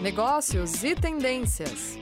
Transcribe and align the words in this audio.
negócios 0.00 0.84
e 0.84 0.94
tendências. 0.94 1.98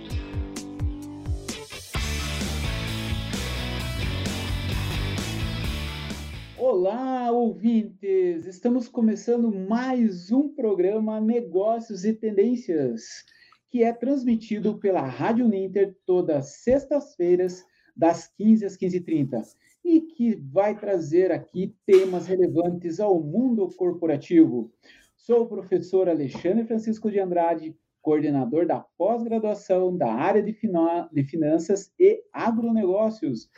Olá, 6.59 7.30
ouvintes! 7.30 8.45
Estamos 8.45 8.87
começando 8.87 9.51
mais 9.51 10.30
um 10.30 10.54
programa 10.54 11.19
Negócios 11.22 12.04
e 12.04 12.12
Tendências, 12.12 13.25
que 13.71 13.82
é 13.82 13.95
transmitido 13.95 14.79
pela 14.79 15.01
Rádio 15.01 15.49
Ninter 15.49 15.97
todas 16.05 16.63
sextas-feiras, 16.63 17.65
das 17.97 18.29
15 18.37 18.67
às 18.67 18.77
15h30, 18.77 19.43
e 19.83 20.03
que 20.03 20.35
vai 20.35 20.79
trazer 20.79 21.33
aqui 21.33 21.75
temas 21.87 22.27
relevantes 22.27 23.01
ao 23.01 23.23
mundo 23.23 23.67
corporativo. 23.75 24.71
Sou 25.17 25.45
o 25.45 25.49
professor 25.49 26.11
Alexandre 26.11 26.67
Francisco 26.67 27.11
de 27.11 27.19
Andrade, 27.19 27.75
coordenador 28.07 28.64
da 28.64 28.79
pós-graduação 28.79 29.96
da 29.96 30.12
área 30.12 30.40
de, 30.40 30.57
de 31.12 31.25
finanças 31.25 31.93
e 31.99 32.22
agronegócios. 32.32 33.50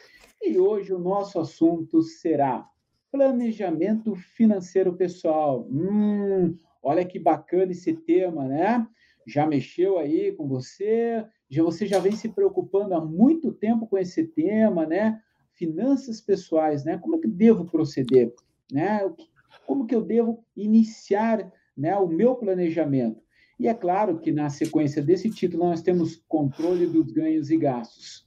E 0.43 0.59
hoje 0.59 0.91
o 0.91 0.99
nosso 0.99 1.39
assunto 1.39 2.01
será 2.01 2.67
planejamento 3.13 4.15
financeiro 4.15 4.95
pessoal. 4.95 5.69
Hum, 5.71 6.57
olha 6.83 7.05
que 7.05 7.19
bacana 7.19 7.73
esse 7.73 7.93
tema, 7.93 8.49
né? 8.49 8.89
Já 9.27 9.47
mexeu 9.47 9.99
aí 9.99 10.33
com 10.33 10.49
você? 10.49 11.27
Já 11.51 11.63
você 11.63 11.87
já 11.87 11.99
vem 11.99 12.13
se 12.13 12.31
preocupando 12.31 12.95
há 12.95 13.05
muito 13.05 13.53
tempo 13.53 13.87
com 13.87 13.99
esse 13.99 14.25
tema, 14.29 14.87
né? 14.87 15.21
Finanças 15.53 16.23
pessoais, 16.23 16.87
né? 16.87 16.97
Como 16.97 17.17
é 17.17 17.19
que 17.19 17.29
devo 17.29 17.67
proceder, 17.67 18.33
né? 18.73 19.01
Como 19.67 19.87
que 19.87 19.95
eu 19.95 20.01
devo 20.01 20.43
iniciar, 20.57 21.53
né, 21.77 21.95
o 21.99 22.09
meu 22.09 22.35
planejamento? 22.35 23.28
E 23.59 23.67
é 23.67 23.75
claro 23.75 24.21
que 24.21 24.31
na 24.31 24.49
sequência 24.49 25.03
desse 25.03 25.29
título 25.29 25.65
nós 25.65 25.83
temos 25.83 26.23
controle 26.29 26.87
dos 26.87 27.11
ganhos 27.11 27.51
e 27.51 27.57
gastos. 27.57 28.25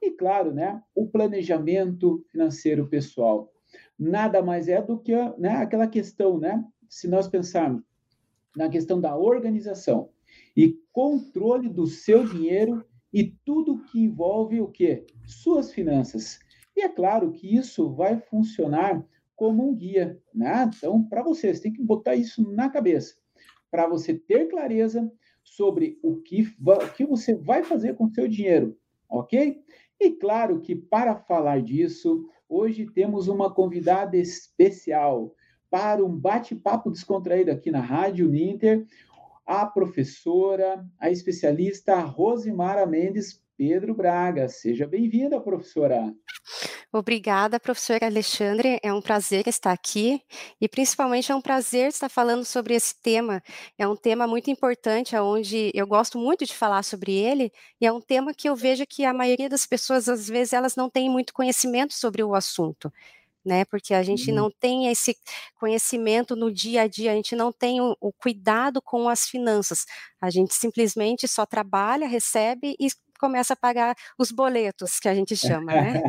E 0.00 0.10
claro, 0.10 0.54
né, 0.54 0.82
o 0.94 1.06
planejamento 1.06 2.24
financeiro 2.32 2.88
pessoal. 2.88 3.52
Nada 3.98 4.42
mais 4.42 4.68
é 4.68 4.80
do 4.80 4.98
que 4.98 5.14
né, 5.38 5.56
aquela 5.56 5.86
questão, 5.86 6.38
né? 6.38 6.64
Se 6.88 7.06
nós 7.06 7.28
pensarmos 7.28 7.82
na 8.56 8.70
questão 8.70 8.98
da 8.98 9.14
organização 9.14 10.08
e 10.56 10.78
controle 10.90 11.68
do 11.68 11.86
seu 11.86 12.24
dinheiro 12.24 12.82
e 13.12 13.24
tudo 13.44 13.82
que 13.84 14.00
envolve 14.00 14.60
o 14.62 14.68
quê? 14.68 15.04
Suas 15.26 15.72
finanças. 15.72 16.38
E 16.74 16.80
é 16.80 16.88
claro 16.88 17.30
que 17.32 17.54
isso 17.54 17.90
vai 17.90 18.18
funcionar 18.18 19.04
como 19.36 19.68
um 19.68 19.74
guia, 19.74 20.18
né? 20.34 20.70
Então, 20.74 21.04
para 21.04 21.22
vocês, 21.22 21.60
tem 21.60 21.72
que 21.72 21.82
botar 21.82 22.14
isso 22.14 22.42
na 22.50 22.70
cabeça 22.70 23.19
para 23.70 23.86
você 23.86 24.14
ter 24.14 24.48
clareza 24.48 25.10
sobre 25.42 25.98
o 26.02 26.16
que, 26.16 26.42
o 26.42 26.92
que 26.94 27.04
você 27.04 27.34
vai 27.34 27.62
fazer 27.62 27.94
com 27.94 28.04
o 28.04 28.14
seu 28.14 28.28
dinheiro, 28.28 28.76
ok? 29.08 29.62
E 29.98 30.10
claro 30.12 30.60
que 30.60 30.74
para 30.74 31.14
falar 31.14 31.62
disso, 31.62 32.26
hoje 32.48 32.86
temos 32.86 33.28
uma 33.28 33.52
convidada 33.52 34.16
especial 34.16 35.34
para 35.68 36.04
um 36.04 36.14
bate-papo 36.14 36.90
descontraído 36.90 37.50
aqui 37.50 37.70
na 37.70 37.80
Rádio 37.80 38.28
Ninter, 38.28 38.86
a 39.46 39.66
professora, 39.66 40.84
a 40.98 41.10
especialista 41.10 41.98
Rosimara 42.00 42.86
Mendes 42.86 43.42
Pedro 43.56 43.94
Braga. 43.94 44.48
Seja 44.48 44.86
bem-vinda, 44.86 45.40
professora. 45.40 46.14
Obrigada, 46.92 47.60
professor 47.60 48.02
Alexandre. 48.02 48.80
É 48.82 48.92
um 48.92 49.00
prazer 49.00 49.46
estar 49.46 49.70
aqui 49.70 50.20
e 50.60 50.68
principalmente 50.68 51.30
é 51.30 51.34
um 51.34 51.40
prazer 51.40 51.88
estar 51.88 52.08
falando 52.08 52.44
sobre 52.44 52.74
esse 52.74 52.96
tema. 53.00 53.40
É 53.78 53.86
um 53.86 53.94
tema 53.94 54.26
muito 54.26 54.50
importante, 54.50 55.16
onde 55.16 55.70
eu 55.72 55.86
gosto 55.86 56.18
muito 56.18 56.44
de 56.44 56.52
falar 56.52 56.82
sobre 56.82 57.12
ele 57.12 57.52
e 57.80 57.86
é 57.86 57.92
um 57.92 58.00
tema 58.00 58.34
que 58.34 58.48
eu 58.48 58.56
vejo 58.56 58.84
que 58.88 59.04
a 59.04 59.14
maioria 59.14 59.48
das 59.48 59.66
pessoas 59.66 60.08
às 60.08 60.26
vezes 60.26 60.52
elas 60.52 60.74
não 60.74 60.90
têm 60.90 61.08
muito 61.08 61.32
conhecimento 61.32 61.94
sobre 61.94 62.24
o 62.24 62.34
assunto. 62.34 62.92
Né, 63.42 63.64
porque 63.64 63.94
a 63.94 64.02
gente 64.02 64.28
uhum. 64.28 64.36
não 64.36 64.50
tem 64.50 64.88
esse 64.88 65.16
conhecimento 65.58 66.36
no 66.36 66.52
dia 66.52 66.82
a 66.82 66.86
dia, 66.86 67.10
a 67.12 67.14
gente 67.14 67.34
não 67.34 67.50
tem 67.50 67.80
o, 67.80 67.96
o 67.98 68.12
cuidado 68.12 68.82
com 68.82 69.08
as 69.08 69.26
finanças, 69.26 69.86
a 70.20 70.28
gente 70.28 70.52
simplesmente 70.54 71.26
só 71.26 71.46
trabalha, 71.46 72.06
recebe 72.06 72.76
e 72.78 72.88
começa 73.20 73.52
a 73.52 73.56
pagar 73.56 73.94
os 74.18 74.32
boletos, 74.32 74.98
que 74.98 75.08
a 75.08 75.14
gente 75.14 75.36
chama, 75.36 75.72
né? 75.72 76.02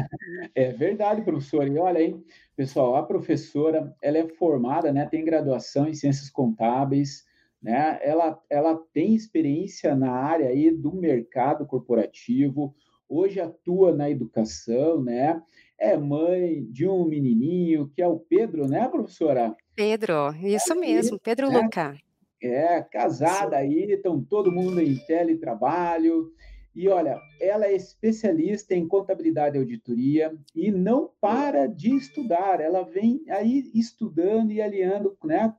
é 0.55 0.71
verdade, 0.71 1.21
professora. 1.21 1.67
E 1.67 1.77
olha 1.77 1.99
aí, 1.99 2.15
pessoal, 2.55 2.95
a 2.95 3.03
professora, 3.03 3.93
ela 4.01 4.17
é 4.17 4.27
formada, 4.29 4.91
né, 4.93 5.05
tem 5.05 5.25
graduação 5.25 5.87
em 5.87 5.93
ciências 5.93 6.29
contábeis, 6.29 7.29
né? 7.61 7.99
Ela, 8.01 8.41
ela 8.49 8.75
tem 8.91 9.13
experiência 9.13 9.95
na 9.95 10.11
área 10.11 10.49
aí 10.49 10.71
do 10.71 10.93
mercado 10.95 11.65
corporativo, 11.65 12.73
hoje 13.07 13.39
atua 13.39 13.93
na 13.93 14.09
educação, 14.09 15.03
né? 15.03 15.39
É 15.77 15.95
mãe 15.97 16.65
de 16.71 16.87
um 16.87 17.05
menininho 17.05 17.91
que 17.93 18.01
é 18.01 18.07
o 18.07 18.19
Pedro, 18.19 18.67
né, 18.67 18.87
professora? 18.87 19.55
Pedro, 19.75 20.33
isso 20.43 20.75
mesmo, 20.75 21.19
Pedro 21.19 21.49
né? 21.49 21.59
Luca. 21.59 21.95
É, 22.43 22.81
casada 22.81 23.57
aí, 23.57 23.91
estão 23.91 24.23
todo 24.23 24.51
mundo 24.51 24.81
em 24.81 24.95
teletrabalho, 25.05 26.31
e 26.73 26.87
olha, 26.87 27.19
ela 27.39 27.65
é 27.65 27.75
especialista 27.75 28.73
em 28.73 28.87
contabilidade 28.87 29.57
e 29.57 29.59
auditoria 29.59 30.33
e 30.55 30.71
não 30.71 31.11
para 31.19 31.67
de 31.67 31.93
estudar. 31.93 32.61
Ela 32.61 32.83
vem 32.83 33.23
aí 33.29 33.69
estudando 33.73 34.51
e 34.51 34.61
aliando, 34.61 35.17
né? 35.23 35.53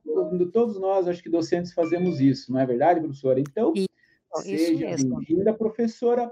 Todos 0.51 0.79
nós, 0.79 1.07
acho 1.07 1.21
que 1.21 1.29
docentes, 1.29 1.73
fazemos 1.73 2.19
isso, 2.19 2.51
não 2.51 2.59
é 2.59 2.65
verdade, 2.65 2.99
professora? 2.99 3.39
Então, 3.39 3.73
isso, 3.75 3.87
seja 4.41 4.95
bem-vinda, 4.95 5.53
professora. 5.53 6.31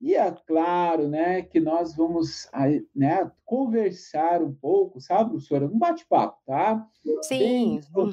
E 0.00 0.14
é 0.14 0.30
claro, 0.46 1.08
né, 1.08 1.40
que 1.40 1.58
nós 1.58 1.96
vamos 1.96 2.46
né, 2.94 3.30
conversar 3.44 4.42
um 4.42 4.52
pouco, 4.52 5.00
sabe, 5.00 5.30
professora? 5.30 5.64
Um 5.64 5.78
bate-papo, 5.78 6.38
tá? 6.44 6.86
Sim. 7.22 7.80
Uhum. 7.96 8.12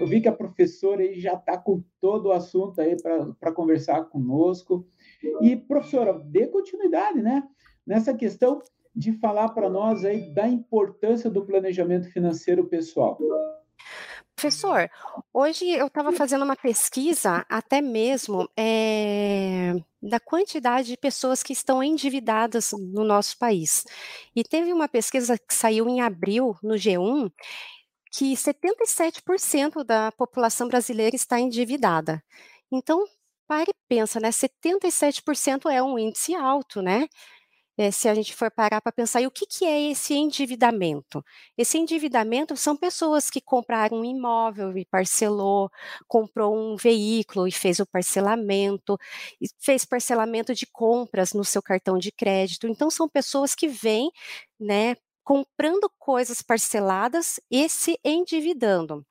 Eu 0.00 0.06
vi 0.06 0.22
que 0.22 0.28
a 0.28 0.32
professora 0.32 1.02
aí 1.02 1.20
já 1.20 1.34
está 1.34 1.58
com 1.58 1.84
todo 2.00 2.26
o 2.26 2.32
assunto 2.32 2.80
aí 2.80 2.96
para 3.00 3.52
conversar 3.52 4.04
conosco. 4.04 4.86
E, 5.40 5.56
professora, 5.56 6.18
dê 6.18 6.46
continuidade, 6.46 7.20
né? 7.20 7.42
Nessa 7.86 8.14
questão 8.14 8.60
de 8.94 9.12
falar 9.12 9.50
para 9.50 9.70
nós 9.70 10.04
aí 10.04 10.32
da 10.32 10.48
importância 10.48 11.30
do 11.30 11.44
planejamento 11.44 12.10
financeiro 12.10 12.66
pessoal. 12.66 13.18
Professor, 14.34 14.90
hoje 15.34 15.68
eu 15.68 15.86
estava 15.86 16.12
fazendo 16.12 16.44
uma 16.44 16.56
pesquisa, 16.56 17.44
até 17.48 17.82
mesmo 17.82 18.48
é, 18.56 19.74
da 20.02 20.18
quantidade 20.18 20.88
de 20.88 20.96
pessoas 20.96 21.42
que 21.42 21.52
estão 21.52 21.82
endividadas 21.82 22.70
no 22.72 23.04
nosso 23.04 23.38
país. 23.38 23.84
E 24.34 24.42
teve 24.42 24.72
uma 24.72 24.88
pesquisa 24.88 25.36
que 25.36 25.52
saiu 25.52 25.88
em 25.88 26.00
abril 26.00 26.56
no 26.62 26.74
G1 26.74 27.30
que 28.10 28.32
77% 28.32 29.84
da 29.84 30.10
população 30.12 30.68
brasileira 30.68 31.14
está 31.14 31.38
endividada. 31.38 32.22
Então, 32.72 33.04
pare 33.50 33.72
e 33.72 33.74
pensa, 33.88 34.20
né? 34.20 34.30
77% 34.30 35.68
é 35.68 35.82
um 35.82 35.98
índice 35.98 36.36
alto, 36.36 36.80
né? 36.80 37.08
É, 37.76 37.90
se 37.90 38.08
a 38.08 38.14
gente 38.14 38.34
for 38.34 38.50
parar 38.50 38.80
para 38.80 38.92
pensar, 38.92 39.22
e 39.22 39.26
o 39.26 39.30
que, 39.30 39.46
que 39.46 39.64
é 39.64 39.90
esse 39.90 40.14
endividamento? 40.14 41.24
Esse 41.58 41.78
endividamento 41.78 42.56
são 42.56 42.76
pessoas 42.76 43.30
que 43.30 43.40
compraram 43.40 43.98
um 44.00 44.04
imóvel 44.04 44.76
e 44.78 44.84
parcelou, 44.84 45.70
comprou 46.06 46.54
um 46.56 46.76
veículo 46.76 47.48
e 47.48 47.52
fez 47.52 47.80
o 47.80 47.86
parcelamento, 47.86 48.98
fez 49.58 49.84
parcelamento 49.84 50.54
de 50.54 50.66
compras 50.66 51.32
no 51.32 51.44
seu 51.44 51.62
cartão 51.62 51.98
de 51.98 52.12
crédito. 52.12 52.68
Então, 52.68 52.90
são 52.90 53.08
pessoas 53.08 53.54
que 53.54 53.66
vêm, 53.66 54.10
né, 54.60 54.96
comprando 55.24 55.90
coisas 55.98 56.42
parceladas 56.42 57.40
e 57.50 57.68
se 57.68 57.98
endividando. 58.04 59.04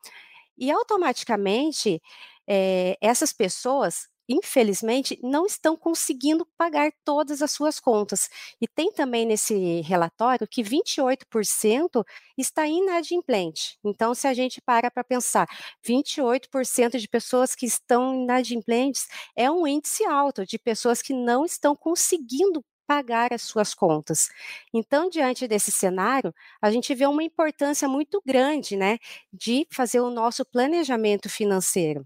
E 0.58 0.72
automaticamente, 0.72 2.02
é, 2.48 2.98
essas 3.02 3.34
pessoas 3.34 4.08
infelizmente, 4.30 5.20
não 5.24 5.46
estão 5.46 5.76
conseguindo 5.76 6.46
pagar 6.58 6.92
todas 7.04 7.42
as 7.42 7.52
suas 7.52 7.80
contas. 7.80 8.30
E 8.62 8.68
tem 8.68 8.92
também 8.94 9.26
nesse 9.26 9.82
relatório 9.82 10.48
que 10.48 10.62
28% 10.64 12.06
está 12.38 12.68
inadimplente. 12.68 13.78
Então, 13.84 14.14
se 14.14 14.28
a 14.28 14.34
gente 14.34 14.62
para 14.62 14.92
para 14.92 15.04
pensar, 15.04 15.48
28% 15.84 17.00
de 17.00 17.08
pessoas 17.08 17.56
que 17.56 17.66
estão 17.66 18.14
inadimplentes 18.24 19.08
é 19.36 19.50
um 19.52 19.66
índice 19.68 20.06
alto 20.06 20.46
de 20.46 20.60
pessoas 20.60 21.02
que 21.02 21.14
não 21.14 21.46
estão 21.46 21.76
conseguindo 21.76 22.64
pagar 22.88 23.32
as 23.34 23.44
suas 23.44 23.74
contas. 23.76 24.30
Então, 24.74 25.10
diante 25.10 25.48
desse 25.48 25.72
cenário, 25.72 26.34
a 26.62 26.72
gente 26.72 26.94
vê 26.96 27.06
uma 27.06 27.24
importância 27.24 27.88
muito 27.88 28.22
grande, 28.26 28.76
né, 28.76 28.98
de 29.32 29.68
fazer 29.72 30.00
o 30.00 30.10
nosso 30.10 30.44
planejamento 30.46 31.30
financeiro. 31.30 32.06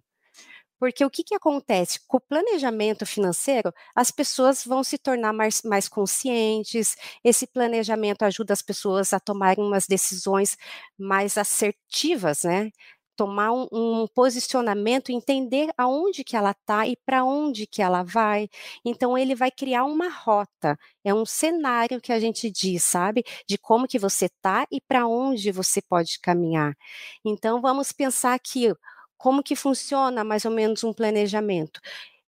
Porque 0.83 1.05
o 1.05 1.09
que, 1.09 1.23
que 1.23 1.33
acontece? 1.33 1.97
Com 2.05 2.17
o 2.17 2.19
planejamento 2.19 3.05
financeiro, 3.05 3.71
as 3.95 4.11
pessoas 4.11 4.65
vão 4.65 4.83
se 4.83 4.97
tornar 4.97 5.31
mais, 5.31 5.61
mais 5.63 5.87
conscientes, 5.87 6.97
esse 7.23 7.47
planejamento 7.47 8.23
ajuda 8.23 8.51
as 8.51 8.61
pessoas 8.61 9.13
a 9.13 9.19
tomarem 9.21 9.63
umas 9.63 9.87
decisões 9.87 10.57
mais 10.99 11.37
assertivas, 11.37 12.43
né? 12.43 12.69
tomar 13.15 13.53
um, 13.53 13.67
um 13.71 14.07
posicionamento, 14.13 15.09
entender 15.11 15.69
aonde 15.77 16.23
que 16.23 16.35
ela 16.35 16.51
está 16.51 16.85
e 16.85 16.97
para 17.05 17.23
onde 17.23 17.65
que 17.65 17.81
ela 17.81 18.03
vai. 18.03 18.49
Então 18.83 19.17
ele 19.17 19.35
vai 19.35 19.51
criar 19.51 19.85
uma 19.85 20.09
rota, 20.09 20.77
é 21.03 21.13
um 21.13 21.25
cenário 21.25 22.01
que 22.01 22.11
a 22.11 22.19
gente 22.19 22.49
diz, 22.51 22.83
sabe, 22.83 23.23
de 23.47 23.57
como 23.57 23.87
que 23.87 23.99
você 23.99 24.25
está 24.25 24.67
e 24.71 24.81
para 24.81 25.07
onde 25.07 25.49
você 25.51 25.81
pode 25.81 26.19
caminhar. 26.19 26.75
Então 27.23 27.61
vamos 27.61 27.93
pensar 27.93 28.33
aqui 28.33 28.73
como 29.23 29.41
que 29.41 29.55
funciona 29.55 30.21
mais 30.23 30.43
ou 30.43 30.51
menos 30.51 30.83
um 30.83 30.91
planejamento. 30.93 31.79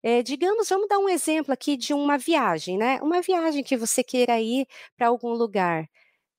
É, 0.04 0.24
digamos, 0.24 0.70
vamos 0.70 0.88
dar 0.90 1.00
um 1.00 1.10
exemplo 1.10 1.54
aqui 1.54 1.78
de 1.78 1.94
uma 1.94 2.18
viagem, 2.18 2.78
né? 2.78 3.00
Uma 3.02 3.22
viagem 3.22 3.64
que 3.64 3.78
você 3.78 4.04
queira 4.04 4.42
ir 4.42 4.68
para 4.98 5.08
algum 5.08 5.32
lugar. 5.34 5.88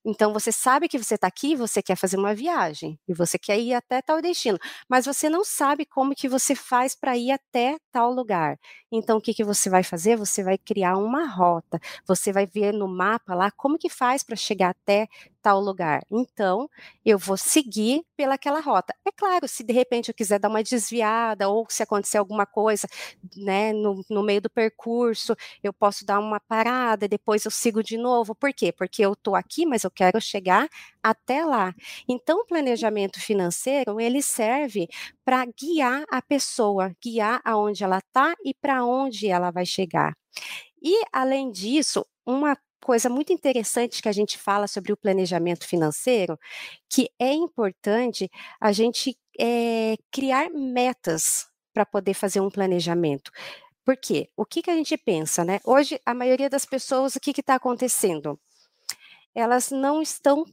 Então 0.05 0.33
você 0.33 0.51
sabe 0.53 0.89
que 0.89 0.99
você 0.99 1.15
está 1.17 1.29
aqui, 1.29 1.55
você 1.57 1.83
quer 1.83 1.97
fazer 1.97 2.17
uma 2.19 2.35
viagem 2.35 2.99
e 3.09 3.15
você 3.15 3.39
quer 3.39 3.59
ir 3.61 3.75
até 3.75 4.03
tal 4.03 4.21
destino, 4.23 4.59
mas 4.89 5.07
você 5.07 5.31
não 5.31 5.45
sabe 5.45 5.87
como 5.87 6.15
que 6.15 6.29
você 6.29 6.55
faz 6.57 6.95
para 6.97 7.17
ir 7.17 7.31
até 7.33 7.77
tal 7.93 8.13
lugar. 8.13 8.59
Então 8.93 9.19
o 9.19 9.21
que 9.21 9.35
que 9.35 9.45
você 9.45 9.71
vai 9.71 9.85
fazer? 9.85 10.17
Você 10.17 10.43
vai 10.43 10.59
criar 10.59 10.97
uma 10.99 11.27
rota. 11.27 11.81
Você 12.07 12.33
vai 12.33 12.47
ver 12.47 12.73
no 12.73 12.89
mapa 12.89 13.35
lá 13.35 13.51
como 13.53 13.79
que 13.79 13.89
faz 13.89 14.25
para 14.25 14.37
chegar 14.37 14.71
até 14.71 15.09
tal 15.43 15.61
lugar. 15.61 16.03
Então, 16.11 16.69
eu 17.05 17.19
vou 17.19 17.37
seguir 17.37 18.03
pelaquela 18.17 18.61
rota. 18.61 18.95
É 19.07 19.11
claro, 19.13 19.49
se 19.49 19.65
de 19.65 19.73
repente 19.73 20.09
eu 20.09 20.15
quiser 20.15 20.39
dar 20.39 20.49
uma 20.49 20.63
desviada 20.63 21.49
ou 21.49 21.67
se 21.69 21.83
acontecer 21.83 22.19
alguma 22.19 22.47
coisa, 22.47 22.87
né, 23.37 23.73
no, 23.73 24.05
no 24.09 24.23
meio 24.23 24.41
do 24.41 24.51
percurso, 24.51 25.35
eu 25.63 25.73
posso 25.73 26.05
dar 26.07 26.19
uma 26.19 26.41
parada, 26.41 27.09
depois 27.09 27.45
eu 27.45 27.51
sigo 27.51 27.83
de 27.83 27.97
novo. 27.97 28.35
Por 28.35 28.53
quê? 28.53 28.73
Porque 28.73 29.03
eu 29.05 29.13
estou 29.15 29.35
aqui, 29.35 29.67
mas 29.67 29.85
eu 29.85 29.91
quero 29.91 30.21
chegar 30.21 30.69
até 31.03 31.45
lá. 31.45 31.75
Então, 32.09 32.41
o 32.41 32.47
planejamento 32.47 33.21
financeiro, 33.21 34.01
ele 34.01 34.23
serve 34.23 34.89
para 35.25 35.45
guiar 35.47 36.05
a 36.11 36.23
pessoa, 36.23 36.93
guiar 37.03 37.41
aonde 37.45 37.85
ela 37.85 37.99
está 37.99 38.35
e 38.45 38.55
para 38.55 38.85
onde 38.85 39.29
ela 39.29 39.51
vai 39.51 39.67
chegar. 39.67 40.15
E, 40.83 41.03
além 41.13 41.51
disso, 41.51 42.05
uma 42.27 42.57
coisa 42.83 43.09
muito 43.09 43.33
interessante 43.33 44.03
que 44.03 44.09
a 44.09 44.13
gente 44.13 44.37
fala 44.37 44.67
sobre 44.67 44.93
o 44.93 44.97
planejamento 44.97 45.67
financeiro, 45.67 46.39
que 46.89 47.09
é 47.19 47.33
importante 47.33 48.29
a 48.61 48.73
gente 48.73 49.17
é, 49.39 49.97
criar 50.11 50.51
metas 50.51 51.47
para 51.73 51.87
poder 51.87 52.15
fazer 52.15 52.41
um 52.41 52.51
planejamento. 52.51 53.31
Por 53.85 53.97
quê? 53.97 54.29
O 54.37 54.45
que, 54.45 54.63
que 54.63 54.71
a 54.71 54.77
gente 54.77 54.97
pensa, 54.97 55.45
né? 55.45 55.61
Hoje, 55.65 56.01
a 56.05 56.15
maioria 56.15 56.51
das 56.51 56.65
pessoas, 56.65 57.17
o 57.17 57.21
que 57.21 57.31
está 57.31 57.55
acontecendo? 57.55 58.39
Elas 59.35 59.71
não 59.71 60.03
estão, 60.03 60.45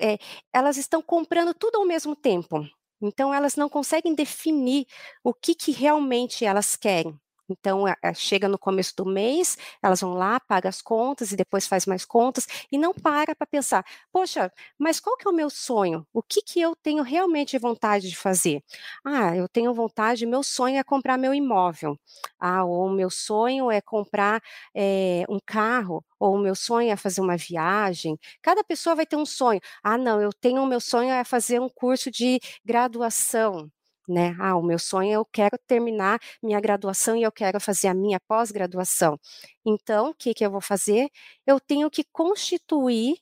é, 0.00 0.18
elas 0.52 0.76
estão 0.76 1.02
comprando 1.02 1.54
tudo 1.54 1.78
ao 1.78 1.86
mesmo 1.86 2.14
tempo. 2.14 2.64
Então, 3.00 3.32
elas 3.32 3.56
não 3.56 3.68
conseguem 3.68 4.14
definir 4.14 4.86
o 5.24 5.34
que, 5.34 5.54
que 5.54 5.72
realmente 5.72 6.44
elas 6.44 6.76
querem. 6.76 7.18
Então, 7.48 7.84
chega 8.14 8.48
no 8.48 8.58
começo 8.58 8.94
do 8.96 9.04
mês, 9.06 9.56
elas 9.82 10.00
vão 10.00 10.14
lá, 10.14 10.40
pagam 10.40 10.68
as 10.68 10.82
contas 10.82 11.32
e 11.32 11.36
depois 11.36 11.66
faz 11.66 11.86
mais 11.86 12.04
contas 12.04 12.46
e 12.72 12.78
não 12.78 12.92
para 12.92 13.34
para 13.34 13.46
pensar, 13.46 13.84
poxa, 14.12 14.52
mas 14.78 14.98
qual 15.00 15.16
que 15.16 15.26
é 15.28 15.30
o 15.30 15.34
meu 15.34 15.48
sonho? 15.50 16.06
O 16.12 16.22
que 16.22 16.42
que 16.42 16.60
eu 16.60 16.74
tenho 16.76 17.02
realmente 17.02 17.58
vontade 17.58 18.08
de 18.08 18.16
fazer? 18.16 18.62
Ah, 19.04 19.36
eu 19.36 19.48
tenho 19.48 19.72
vontade, 19.74 20.26
meu 20.26 20.42
sonho 20.42 20.76
é 20.78 20.84
comprar 20.84 21.16
meu 21.18 21.32
imóvel. 21.34 21.98
Ah, 22.38 22.64
ou 22.64 22.90
meu 22.90 23.10
sonho 23.10 23.70
é 23.70 23.80
comprar 23.80 24.42
é, 24.74 25.24
um 25.28 25.38
carro, 25.44 26.04
ou 26.18 26.34
o 26.34 26.38
meu 26.38 26.54
sonho 26.54 26.90
é 26.90 26.96
fazer 26.96 27.20
uma 27.20 27.36
viagem. 27.36 28.18
Cada 28.42 28.64
pessoa 28.64 28.94
vai 28.96 29.06
ter 29.06 29.16
um 29.16 29.26
sonho. 29.26 29.60
Ah, 29.82 29.98
não, 29.98 30.20
eu 30.20 30.32
tenho 30.32 30.62
o 30.62 30.66
meu 30.66 30.80
sonho 30.80 31.10
é 31.10 31.24
fazer 31.24 31.60
um 31.60 31.68
curso 31.68 32.10
de 32.10 32.40
graduação 32.64 33.70
né? 34.08 34.36
Ah, 34.40 34.56
o 34.56 34.62
meu 34.62 34.78
sonho 34.78 35.10
é 35.10 35.12
eu 35.16 35.24
quero 35.24 35.58
terminar 35.66 36.18
minha 36.42 36.60
graduação 36.60 37.16
e 37.16 37.22
eu 37.22 37.32
quero 37.32 37.60
fazer 37.60 37.88
a 37.88 37.94
minha 37.94 38.20
pós-graduação. 38.20 39.18
Então, 39.64 40.10
o 40.10 40.14
que, 40.14 40.34
que 40.34 40.44
eu 40.44 40.50
vou 40.50 40.60
fazer? 40.60 41.08
Eu 41.46 41.60
tenho 41.60 41.90
que 41.90 42.04
constituir, 42.12 43.16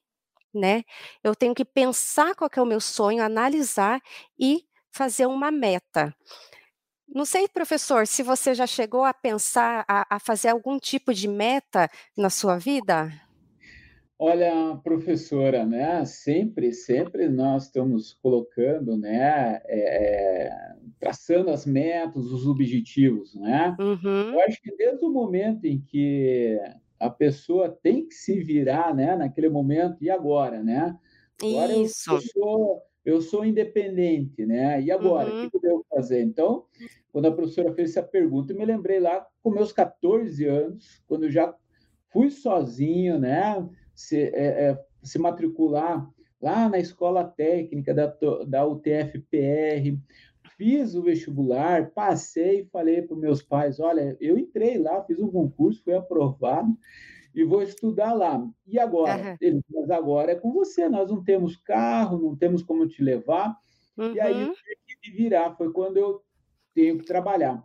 né? 0.55 0.83
Eu 1.23 1.35
tenho 1.37 1.55
que 1.55 1.65
pensar 1.65 2.35
qual 2.37 2.51
que 2.51 2.59
é 2.59 2.63
o 2.63 2.67
meu 2.67 2.81
sonho, 2.81 3.23
analisar 3.25 4.01
e 4.39 4.65
fazer 4.93 5.27
uma 5.27 5.51
meta. 5.51 6.15
Não 7.09 7.25
sei, 7.25 7.47
professor, 7.49 8.07
se 8.07 8.23
você 8.23 8.55
já 8.55 8.67
chegou 8.67 9.05
a 9.05 9.15
pensar, 9.15 9.85
a, 9.89 10.17
a 10.17 10.19
fazer 10.19 10.49
algum 10.49 10.79
tipo 10.79 11.13
de 11.15 11.29
meta 11.29 11.89
na 12.17 12.31
sua 12.31 12.59
vida? 12.59 13.11
Olha, 14.19 14.77
professora, 14.85 15.67
né? 15.67 16.05
Sempre, 16.05 16.73
sempre 16.73 17.29
nós 17.29 17.65
estamos 17.65 18.15
colocando, 18.15 18.97
né? 18.97 19.61
É, 19.65 20.47
é, 20.47 20.77
traçando 21.01 21.51
as 21.51 21.67
metas, 21.67 22.27
os 22.27 22.47
objetivos, 22.47 23.35
né? 23.35 23.77
Uhum. 23.79 24.33
Eu 24.33 24.41
acho 24.43 24.63
que 24.63 24.75
desde 24.77 25.05
o 25.05 25.11
momento 25.11 25.65
em 25.65 25.81
que 25.81 26.61
a 26.99 27.11
pessoa 27.11 27.69
tem 27.69 28.07
que 28.07 28.15
se 28.15 28.39
virar, 28.41 28.95
né? 28.95 29.17
Naquele 29.17 29.49
momento 29.49 30.03
e 30.03 30.09
agora, 30.09 30.63
né? 30.63 30.97
Agora 31.43 31.77
Isso. 31.77 32.11
Eu, 32.11 32.15
eu, 32.15 32.21
sou, 32.23 32.83
eu 33.05 33.21
sou 33.21 33.45
independente, 33.45 34.47
né? 34.47 34.81
E 34.81 34.93
agora, 34.93 35.29
uhum. 35.29 35.47
o 35.47 35.51
que 35.51 35.57
eu 35.57 35.61
devo 35.61 35.87
fazer? 35.91 36.23
Então, 36.23 36.67
quando 37.11 37.27
a 37.27 37.33
professora 37.33 37.75
fez 37.75 37.91
essa 37.91 38.03
pergunta, 38.03 38.53
eu 38.53 38.57
me 38.57 38.65
lembrei 38.65 39.01
lá 39.01 39.27
com 39.43 39.51
meus 39.51 39.73
14 39.73 40.45
anos, 40.47 41.03
quando 41.09 41.25
eu 41.25 41.31
já 41.31 41.53
fui 42.11 42.31
sozinho, 42.31 43.19
né? 43.19 43.69
Se, 43.95 44.23
é, 44.23 44.71
é, 44.71 44.85
se 45.03 45.19
matricular 45.19 46.09
lá 46.41 46.69
na 46.69 46.79
escola 46.79 47.25
técnica 47.25 47.95
da, 47.95 48.07
da 48.47 48.67
UTF-PR, 48.67 49.99
fiz 50.57 50.95
o 50.95 51.03
vestibular, 51.03 51.91
passei 51.91 52.61
e 52.61 52.67
falei 52.67 53.03
para 53.03 53.15
os 53.15 53.21
meus 53.21 53.43
pais, 53.43 53.81
olha, 53.81 54.17
eu 54.21 54.39
entrei 54.39 54.79
lá, 54.79 55.03
fiz 55.05 55.19
um 55.19 55.31
concurso, 55.31 55.83
fui 55.83 55.95
aprovado 55.95 56.77
e 57.35 57.45
vou 57.45 57.63
estudar 57.63 58.13
lá. 58.13 58.47
E 58.67 58.79
agora? 58.79 59.31
Uhum. 59.31 59.37
Eles, 59.41 59.63
mas 59.71 59.91
agora 59.91 60.33
é 60.33 60.37
com 60.37 60.53
você, 60.53 60.89
nós 60.89 61.11
não 61.11 61.25
temos 61.25 61.57
carro, 61.57 62.19
não 62.19 62.37
temos 62.37 62.63
como 62.63 62.87
te 62.87 63.03
levar. 63.03 63.57
Uhum. 63.97 64.15
E 64.15 64.21
aí 64.21 64.41
eu 64.41 64.49
uhum. 64.49 64.55
tive 64.55 64.77
que 64.87 65.11
me 65.11 65.17
virar, 65.17 65.57
foi 65.57 65.73
quando 65.73 65.97
eu 65.97 66.23
tenho 66.75 66.99
que 66.99 67.05
trabalhar. 67.05 67.65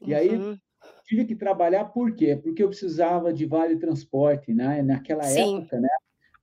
E 0.00 0.14
aí 0.14 0.36
uhum 0.36 0.56
tive 1.12 1.26
que 1.26 1.36
trabalhar 1.36 1.84
por 1.86 2.14
quê? 2.14 2.34
Porque 2.34 2.62
eu 2.62 2.68
precisava 2.68 3.34
de 3.34 3.44
vale 3.44 3.76
transporte, 3.76 4.54
né? 4.54 4.80
Naquela 4.80 5.24
Sim. 5.24 5.58
época, 5.58 5.78
né? 5.78 5.88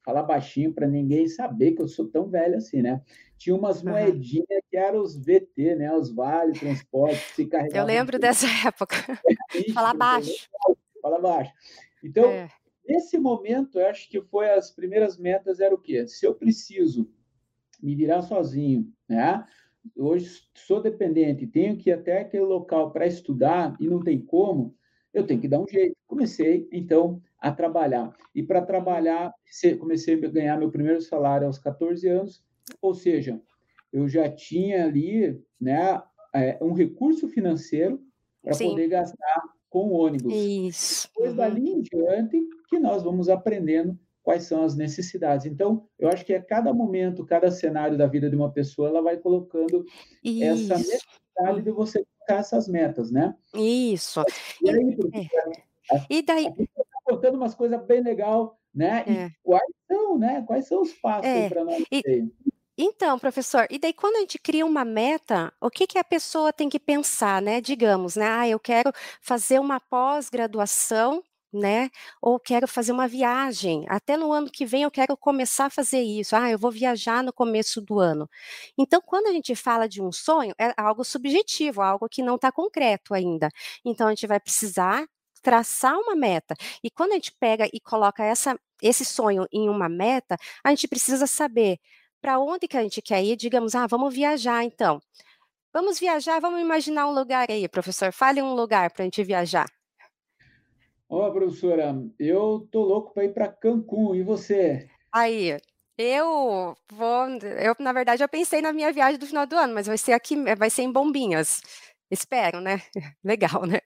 Falar 0.05 0.21
baixinho 0.21 0.71
para 0.71 0.87
ninguém 0.87 1.27
saber 1.27 1.71
que 1.71 1.81
eu 1.81 1.87
sou 1.87 2.07
tão 2.07 2.29
velho 2.29 2.57
assim, 2.57 2.83
né? 2.83 3.01
Tinha 3.35 3.55
umas 3.55 3.81
uhum. 3.81 3.89
moedinhas 3.89 4.61
que 4.69 4.77
eram 4.77 5.01
os 5.01 5.17
VT, 5.17 5.75
né? 5.75 5.91
Os 5.91 6.13
vale 6.13 6.53
transporte 6.53 7.17
se 7.33 7.49
Eu 7.73 7.83
lembro 7.83 8.19
dessa 8.19 8.45
época. 8.67 8.95
Falar 9.73 9.95
baixo. 9.95 10.47
Fala 11.01 11.19
baixo. 11.19 11.51
Então, 12.03 12.29
é. 12.29 12.47
nesse 12.87 13.17
momento, 13.17 13.79
eu 13.79 13.87
acho 13.87 14.07
que 14.07 14.21
foi 14.21 14.51
as 14.51 14.69
primeiras 14.69 15.17
metas 15.17 15.59
era 15.59 15.73
o 15.73 15.81
quê? 15.81 16.07
Se 16.07 16.27
eu 16.27 16.35
preciso 16.35 17.11
me 17.81 17.95
virar 17.95 18.21
sozinho, 18.21 18.87
né? 19.07 19.43
Hoje 19.95 20.41
sou 20.55 20.81
dependente, 20.81 21.47
tenho 21.47 21.77
que 21.77 21.89
ir 21.89 21.93
até 21.93 22.21
aquele 22.21 22.43
local 22.43 22.91
para 22.91 23.07
estudar 23.07 23.75
e 23.79 23.87
não 23.87 23.99
tem 24.01 24.19
como, 24.19 24.75
eu 25.13 25.25
tenho 25.25 25.41
que 25.41 25.47
dar 25.47 25.59
um 25.59 25.67
jeito. 25.67 25.95
Comecei, 26.07 26.67
então, 26.71 27.21
a 27.39 27.51
trabalhar. 27.51 28.15
E 28.33 28.43
para 28.43 28.61
trabalhar, 28.61 29.33
comecei 29.79 30.13
a 30.13 30.29
ganhar 30.29 30.57
meu 30.57 30.69
primeiro 30.69 31.01
salário 31.01 31.47
aos 31.47 31.57
14 31.57 32.07
anos, 32.07 32.43
ou 32.81 32.93
seja, 32.93 33.41
eu 33.91 34.07
já 34.07 34.29
tinha 34.29 34.85
ali 34.85 35.41
né, 35.59 36.01
é, 36.33 36.57
um 36.61 36.73
recurso 36.73 37.27
financeiro 37.27 38.01
para 38.41 38.57
poder 38.57 38.87
gastar 38.87 39.41
com 39.69 39.89
o 39.89 39.93
ônibus. 39.93 40.33
Isso. 40.33 41.07
Depois, 41.07 41.31
uhum. 41.31 41.37
dali 41.37 41.69
em 41.69 41.81
diante, 41.81 42.41
que 42.69 42.79
nós 42.79 43.03
vamos 43.03 43.29
aprendendo 43.29 43.97
quais 44.29 44.43
são 44.43 44.63
as 44.63 44.75
necessidades. 44.75 45.47
Então, 45.47 45.87
eu 45.97 46.07
acho 46.07 46.23
que 46.23 46.35
a 46.35 46.41
cada 46.41 46.71
momento, 46.71 47.25
cada 47.25 47.49
cenário 47.49 47.97
da 47.97 48.05
vida 48.05 48.29
de 48.29 48.35
uma 48.35 48.51
pessoa, 48.51 48.87
ela 48.87 49.01
vai 49.01 49.17
colocando 49.17 49.83
Isso. 50.23 50.71
essa 50.71 50.77
necessidade 50.77 51.63
de 51.63 51.71
você 51.71 52.05
colocar 52.05 52.39
essas 52.39 52.67
metas, 52.67 53.09
né? 53.09 53.35
Isso. 53.55 54.23
E, 54.61 54.69
aí, 54.69 54.97
é. 55.91 56.05
e 56.11 56.21
daí? 56.21 56.45
Está 56.45 56.83
contando 57.05 57.37
umas 57.37 57.55
coisas 57.55 57.83
bem 57.87 58.03
legal, 58.03 58.59
né? 58.71 59.03
É. 59.07 59.25
E 59.25 59.31
quais 59.41 59.73
são, 59.87 60.19
né? 60.19 60.43
Quais 60.45 60.67
são 60.67 60.83
os 60.83 60.93
passos 60.93 61.25
é. 61.25 61.49
para 61.49 61.65
nós 61.65 61.83
e... 61.91 62.29
Então, 62.77 63.17
professor, 63.17 63.65
e 63.69 63.79
daí 63.79 63.93
quando 63.93 64.17
a 64.17 64.19
gente 64.19 64.37
cria 64.37 64.65
uma 64.65 64.85
meta, 64.85 65.51
o 65.59 65.71
que, 65.71 65.87
que 65.87 65.97
a 65.97 66.03
pessoa 66.03 66.53
tem 66.53 66.69
que 66.69 66.79
pensar, 66.79 67.41
né? 67.41 67.59
Digamos, 67.59 68.15
né? 68.15 68.27
Ah, 68.27 68.47
eu 68.47 68.59
quero 68.59 68.93
fazer 69.19 69.59
uma 69.59 69.79
pós-graduação 69.79 71.23
né? 71.53 71.89
Ou 72.21 72.39
quero 72.39 72.67
fazer 72.67 72.91
uma 72.91 73.07
viagem, 73.07 73.85
até 73.89 74.15
no 74.17 74.31
ano 74.31 74.49
que 74.49 74.65
vem 74.65 74.83
eu 74.83 74.91
quero 74.91 75.17
começar 75.17 75.65
a 75.65 75.69
fazer 75.69 76.01
isso. 76.01 76.35
Ah, 76.35 76.49
eu 76.49 76.57
vou 76.59 76.71
viajar 76.71 77.23
no 77.23 77.33
começo 77.33 77.81
do 77.81 77.99
ano. 77.99 78.29
Então, 78.77 79.01
quando 79.01 79.27
a 79.27 79.31
gente 79.31 79.55
fala 79.55 79.87
de 79.87 80.01
um 80.01 80.11
sonho, 80.11 80.53
é 80.59 80.73
algo 80.77 81.03
subjetivo, 81.03 81.81
algo 81.81 82.07
que 82.09 82.21
não 82.23 82.35
está 82.35 82.51
concreto 82.51 83.13
ainda. 83.13 83.49
Então, 83.85 84.07
a 84.07 84.11
gente 84.11 84.27
vai 84.27 84.39
precisar 84.39 85.05
traçar 85.41 85.97
uma 85.97 86.15
meta. 86.15 86.55
E 86.83 86.89
quando 86.91 87.11
a 87.13 87.15
gente 87.15 87.31
pega 87.39 87.67
e 87.73 87.79
coloca 87.79 88.23
essa, 88.23 88.59
esse 88.81 89.05
sonho 89.05 89.45
em 89.51 89.69
uma 89.69 89.89
meta, 89.89 90.37
a 90.63 90.69
gente 90.69 90.87
precisa 90.87 91.25
saber 91.27 91.79
para 92.21 92.39
onde 92.39 92.67
que 92.67 92.77
a 92.77 92.83
gente 92.83 93.01
quer 93.01 93.23
ir. 93.23 93.35
Digamos, 93.37 93.75
ah, 93.75 93.87
vamos 93.87 94.13
viajar 94.13 94.63
então. 94.63 94.99
Vamos 95.73 95.99
viajar, 95.99 96.39
vamos 96.39 96.61
imaginar 96.61 97.07
um 97.07 97.13
lugar 97.13 97.49
aí, 97.49 97.67
professor. 97.69 98.11
Fale 98.13 98.41
um 98.41 98.53
lugar 98.55 98.91
para 98.91 99.03
a 99.03 99.05
gente 99.05 99.23
viajar. 99.23 99.78
Ó, 101.09 101.31
professora, 101.31 101.95
eu 102.19 102.67
tô 102.71 102.83
louco 102.83 103.11
para 103.15 103.25
ir 103.25 103.33
para 103.33 103.47
Cancún, 103.47 104.13
e 104.13 104.21
você? 104.21 104.87
Aí, 105.11 105.57
eu 105.97 106.77
vou, 106.91 107.27
eu 107.59 107.75
na 107.79 107.91
verdade 107.91 108.23
eu 108.23 108.29
pensei 108.29 108.61
na 108.61 108.71
minha 108.71 108.93
viagem 108.93 109.19
do 109.19 109.25
final 109.25 109.47
do 109.47 109.55
ano, 109.55 109.73
mas 109.73 109.87
vai 109.87 109.97
ser 109.97 110.13
aqui, 110.13 110.35
vai 110.55 110.69
ser 110.69 110.83
em 110.83 110.91
Bombinhas. 110.91 111.61
Espero, 112.11 112.61
né? 112.61 112.83
Legal, 113.23 113.65
né? 113.65 113.79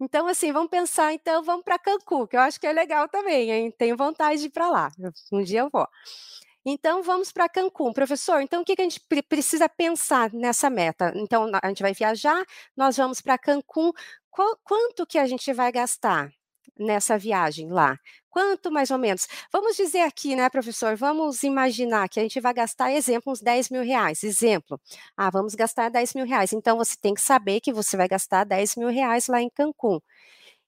Então, 0.00 0.26
assim, 0.26 0.52
vamos 0.52 0.68
pensar, 0.68 1.12
então, 1.12 1.44
vamos 1.44 1.62
para 1.62 1.78
Cancún, 1.78 2.26
que 2.26 2.36
eu 2.36 2.40
acho 2.40 2.58
que 2.58 2.66
é 2.66 2.72
legal 2.72 3.08
também, 3.08 3.52
hein? 3.52 3.70
Tenho 3.70 3.96
vontade 3.96 4.40
de 4.40 4.46
ir 4.46 4.50
para 4.50 4.68
lá. 4.68 4.90
Um 5.32 5.44
dia 5.44 5.60
eu 5.60 5.70
vou. 5.70 5.86
Então, 6.66 7.04
vamos 7.04 7.30
para 7.30 7.48
Cancún. 7.48 7.92
Professor, 7.92 8.40
então 8.40 8.62
o 8.62 8.64
que, 8.64 8.74
que 8.74 8.82
a 8.82 8.84
gente 8.84 9.00
precisa 9.28 9.68
pensar 9.68 10.32
nessa 10.32 10.68
meta? 10.68 11.12
Então, 11.14 11.50
a 11.62 11.68
gente 11.68 11.82
vai 11.82 11.94
viajar, 11.94 12.44
nós 12.76 12.96
vamos 12.96 13.20
para 13.20 13.38
Cancún. 13.38 13.92
Quanto 14.64 15.06
que 15.06 15.18
a 15.18 15.26
gente 15.26 15.52
vai 15.52 15.70
gastar 15.70 16.32
nessa 16.78 17.18
viagem 17.18 17.70
lá? 17.70 17.98
Quanto 18.30 18.70
mais 18.70 18.90
ou 18.90 18.98
menos? 18.98 19.28
Vamos 19.52 19.76
dizer 19.76 20.00
aqui, 20.00 20.34
né, 20.34 20.48
professor? 20.50 20.96
Vamos 20.96 21.42
imaginar 21.44 22.08
que 22.08 22.18
a 22.18 22.22
gente 22.22 22.40
vai 22.40 22.52
gastar, 22.52 22.92
exemplo, 22.92 23.32
uns 23.32 23.40
10 23.40 23.70
mil 23.70 23.82
reais. 23.82 24.24
Exemplo. 24.24 24.80
Ah, 25.16 25.30
vamos 25.30 25.54
gastar 25.54 25.88
10 25.88 26.14
mil 26.14 26.26
reais. 26.26 26.52
Então, 26.52 26.76
você 26.76 26.96
tem 27.00 27.14
que 27.14 27.20
saber 27.20 27.60
que 27.60 27.72
você 27.72 27.96
vai 27.96 28.08
gastar 28.08 28.44
10 28.44 28.74
mil 28.76 28.88
reais 28.88 29.28
lá 29.28 29.40
em 29.40 29.48
Cancún. 29.50 30.00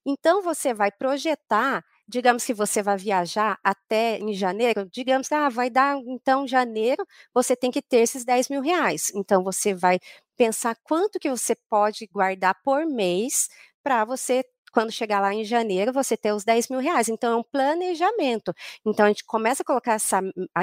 Então, 0.07 0.43
você 0.43 0.73
vai 0.75 0.91
projetar 0.93 1.85
digamos 2.09 2.45
que 2.45 2.55
você 2.55 2.83
vai 2.83 2.97
viajar 2.97 3.59
até 3.65 4.19
em 4.19 4.33
janeiro, 4.33 4.89
digamos, 4.93 5.31
ah, 5.33 5.49
vai 5.49 5.69
dar, 5.69 5.97
então, 6.07 6.47
janeiro, 6.47 7.05
você 7.35 7.57
tem 7.57 7.71
que 7.71 7.83
ter 7.83 7.99
esses 7.99 8.25
10 8.25 8.49
mil 8.49 8.61
reais. 8.61 9.11
Então, 9.15 9.43
você 9.43 9.75
vai 9.75 9.99
pensar 10.37 10.77
quanto 10.85 11.19
que 11.19 11.29
você 11.29 11.57
pode 11.69 12.07
guardar 12.07 12.55
por 12.63 12.87
mês 12.87 13.49
para 13.83 14.05
você 14.05 14.45
quando 14.73 14.93
chegar 14.93 15.21
lá 15.21 15.33
em 15.33 15.45
janeiro, 15.45 15.93
você 15.93 16.17
ter 16.17 16.33
os 16.33 16.45
10 16.45 16.69
mil 16.69 16.81
reais. 16.81 17.09
Então, 17.09 17.33
é 17.33 17.37
um 17.37 17.43
planejamento. 17.43 18.53
Então, 18.85 19.07
a 19.07 19.09
gente 19.09 19.25
começa 19.25 19.63
a 19.63 19.67
colocar 19.67 19.95
essa, 19.95 20.21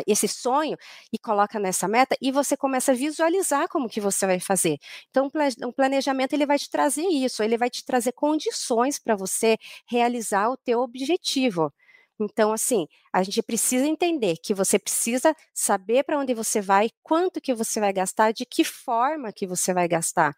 esse 0.07 0.27
sonho 0.27 0.77
e 1.11 1.17
coloca 1.17 1.59
nessa 1.59 1.87
meta 1.87 2.15
e 2.21 2.31
você 2.31 2.55
começa 2.57 2.91
a 2.91 2.95
visualizar 2.95 3.67
como 3.67 3.89
que 3.89 4.01
você 4.01 4.25
vai 4.25 4.39
fazer. 4.39 4.77
Então, 5.09 5.29
um 5.63 5.71
planejamento, 5.71 6.33
ele 6.33 6.45
vai 6.45 6.57
te 6.59 6.69
trazer 6.69 7.05
isso, 7.07 7.43
ele 7.43 7.57
vai 7.57 7.69
te 7.69 7.83
trazer 7.85 8.11
condições 8.13 8.99
para 8.99 9.15
você 9.15 9.57
realizar 9.87 10.49
o 10.49 10.57
teu 10.57 10.79
objetivo. 10.81 11.73
Então, 12.19 12.53
assim, 12.53 12.87
a 13.11 13.23
gente 13.23 13.41
precisa 13.41 13.85
entender 13.87 14.37
que 14.37 14.53
você 14.53 14.77
precisa 14.77 15.35
saber 15.53 16.03
para 16.03 16.17
onde 16.19 16.33
você 16.33 16.61
vai, 16.61 16.89
quanto 17.01 17.41
que 17.41 17.53
você 17.53 17.79
vai 17.79 17.91
gastar, 17.91 18.31
de 18.31 18.45
que 18.45 18.63
forma 18.63 19.33
que 19.33 19.47
você 19.47 19.73
vai 19.73 19.87
gastar. 19.87 20.35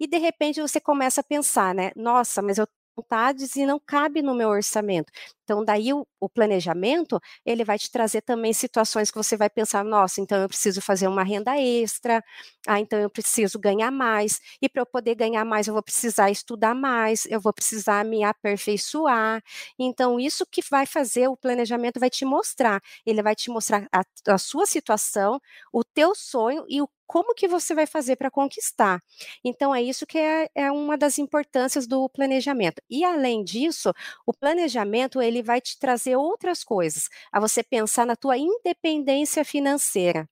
E 0.00 0.06
de 0.06 0.18
repente 0.18 0.60
você 0.60 0.80
começa 0.80 1.20
a 1.20 1.24
pensar, 1.24 1.74
né? 1.74 1.90
Nossa, 1.96 2.42
mas 2.42 2.58
eu 2.58 2.66
vontades 2.96 3.56
e 3.56 3.66
não 3.66 3.78
cabe 3.78 4.22
no 4.22 4.34
meu 4.34 4.48
orçamento. 4.48 5.12
Então, 5.44 5.64
daí 5.64 5.92
o, 5.92 6.06
o, 6.20 6.28
planejamento, 6.28 7.20
ele 7.44 7.64
vai 7.64 7.78
te 7.78 7.90
trazer 7.90 8.22
também 8.22 8.52
situações 8.52 9.10
que 9.10 9.16
você 9.16 9.36
vai 9.36 9.48
pensar, 9.48 9.84
nossa, 9.84 10.20
então 10.20 10.38
eu 10.42 10.48
preciso 10.48 10.80
fazer 10.80 11.06
uma 11.06 11.22
renda 11.22 11.56
extra, 11.56 12.22
ah, 12.66 12.80
então 12.80 12.98
eu 12.98 13.08
preciso 13.10 13.58
ganhar 13.58 13.90
mais, 13.92 14.40
e 14.60 14.68
para 14.68 14.82
eu 14.82 14.86
poder 14.86 15.14
ganhar 15.14 15.44
mais, 15.44 15.66
eu 15.68 15.74
vou 15.74 15.82
precisar 15.82 16.30
estudar 16.30 16.74
mais, 16.74 17.26
eu 17.26 17.40
vou 17.40 17.52
precisar 17.52 18.04
me 18.04 18.24
aperfeiçoar. 18.24 19.42
Então, 19.78 20.18
isso 20.18 20.44
que 20.46 20.62
vai 20.70 20.86
fazer 20.86 21.28
o 21.28 21.36
planejamento 21.36 22.00
vai 22.00 22.10
te 22.10 22.24
mostrar, 22.24 22.80
ele 23.04 23.22
vai 23.22 23.34
te 23.34 23.50
mostrar 23.50 23.86
a, 23.92 24.02
a 24.32 24.38
sua 24.38 24.66
situação, 24.66 25.40
o 25.72 25.84
teu 25.84 26.14
sonho 26.14 26.64
e 26.68 26.80
o 26.82 26.88
como 27.06 27.34
que 27.34 27.48
você 27.48 27.74
vai 27.74 27.86
fazer 27.86 28.16
para 28.16 28.30
conquistar. 28.30 29.00
Então, 29.44 29.74
é 29.74 29.82
isso 29.82 30.06
que 30.06 30.18
é, 30.18 30.48
é, 30.54 30.70
uma 30.70 30.96
das 30.96 31.18
importâncias 31.18 31.86
do 31.86 32.08
planejamento. 32.08 32.82
E, 32.90 33.04
além 33.04 33.44
disso, 33.44 33.92
o 34.26 34.32
planejamento, 34.32 35.20
ele 35.22 35.42
vai 35.42 35.60
te 35.60 35.78
trazer 35.78 36.16
outras 36.16 36.64
coisas, 36.64 37.08
a 37.32 37.40
você 37.40 37.62
pensar 37.62 38.06
na 38.06 38.16
tua 38.16 38.36
independência 38.36 39.44
financeira. 39.44 40.28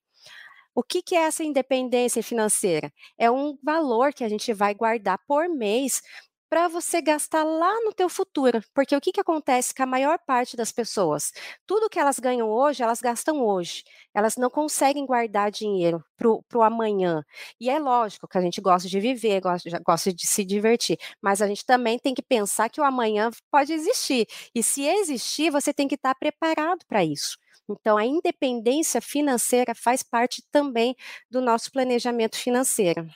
O 0.75 0.83
que, 0.83 1.01
que 1.01 1.15
é 1.15 1.19
essa 1.19 1.41
independência 1.41 2.21
financeira? 2.21 2.91
É 3.17 3.31
um 3.31 3.57
valor 3.63 4.13
que 4.13 4.25
a 4.25 4.29
gente 4.29 4.53
vai 4.53 4.75
guardar 4.75 5.17
por 5.25 5.47
mês 5.47 6.01
para 6.49 6.67
você 6.67 7.01
gastar 7.01 7.43
lá 7.43 7.73
no 7.81 7.93
teu 7.93 8.07
futuro. 8.09 8.61
Porque 8.73 8.95
o 8.95 9.01
que, 9.01 9.11
que 9.11 9.19
acontece 9.19 9.73
com 9.73 9.83
a 9.83 9.85
maior 9.85 10.17
parte 10.25 10.55
das 10.55 10.71
pessoas? 10.71 11.31
Tudo 11.65 11.89
que 11.89 11.99
elas 11.99 12.19
ganham 12.19 12.49
hoje, 12.49 12.83
elas 12.83 13.01
gastam 13.01 13.43
hoje. 13.43 13.83
Elas 14.13 14.37
não 14.37 14.49
conseguem 14.49 15.05
guardar 15.05 15.51
dinheiro 15.51 16.03
para 16.17 16.29
o 16.29 16.61
amanhã. 16.63 17.23
E 17.59 17.69
é 17.69 17.79
lógico 17.79 18.27
que 18.27 18.37
a 18.37 18.41
gente 18.41 18.61
gosta 18.61 18.87
de 18.87 18.99
viver, 18.99 19.41
gosta, 19.41 19.79
gosta 19.85 20.13
de 20.13 20.27
se 20.27 20.45
divertir, 20.45 20.97
mas 21.21 21.41
a 21.41 21.47
gente 21.47 21.65
também 21.65 21.99
tem 21.99 22.13
que 22.13 22.21
pensar 22.21 22.69
que 22.69 22.79
o 22.79 22.83
amanhã 22.83 23.29
pode 23.51 23.73
existir. 23.73 24.27
E 24.53 24.63
se 24.63 24.85
existir, 24.85 25.51
você 25.51 25.73
tem 25.73 25.87
que 25.87 25.95
estar 25.95 26.15
preparado 26.15 26.85
para 26.87 27.03
isso. 27.03 27.37
Então, 27.69 27.97
a 27.97 28.05
independência 28.05 29.01
financeira 29.01 29.73
faz 29.75 30.03
parte 30.03 30.43
também 30.51 30.95
do 31.29 31.41
nosso 31.41 31.71
planejamento 31.71 32.37
financeiro. 32.37 33.07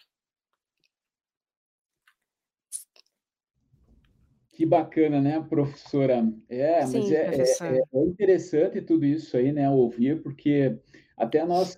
Que 4.60 4.66
bacana, 4.66 5.22
né, 5.22 5.42
professora? 5.48 6.30
É, 6.50 6.86
Sim, 6.86 7.00
mas 7.00 7.12
é, 7.14 7.32
é, 7.34 7.82
é, 7.94 8.06
interessante 8.06 8.82
tudo 8.82 9.06
isso 9.06 9.38
aí, 9.38 9.54
né, 9.54 9.70
ouvir, 9.70 10.22
porque 10.22 10.78
até 11.16 11.46
nós, 11.46 11.78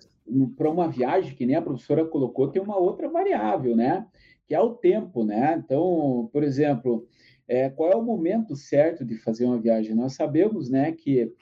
para 0.56 0.68
uma 0.68 0.88
viagem, 0.88 1.32
que 1.36 1.46
nem 1.46 1.54
a 1.54 1.62
professora 1.62 2.04
colocou, 2.04 2.48
tem 2.48 2.60
uma 2.60 2.76
outra 2.76 3.08
variável, 3.08 3.76
né, 3.76 4.04
que 4.48 4.52
é 4.52 4.60
o 4.60 4.70
tempo, 4.70 5.22
né? 5.22 5.62
Então, 5.64 6.28
por 6.32 6.42
exemplo, 6.42 7.06
é, 7.46 7.70
qual 7.70 7.92
é 7.92 7.94
o 7.94 8.02
momento 8.02 8.56
certo 8.56 9.04
de 9.04 9.14
fazer 9.14 9.44
uma 9.44 9.60
viagem? 9.60 9.94
Nós 9.94 10.14
sabemos, 10.14 10.68
né, 10.68 10.90
que 10.90 11.32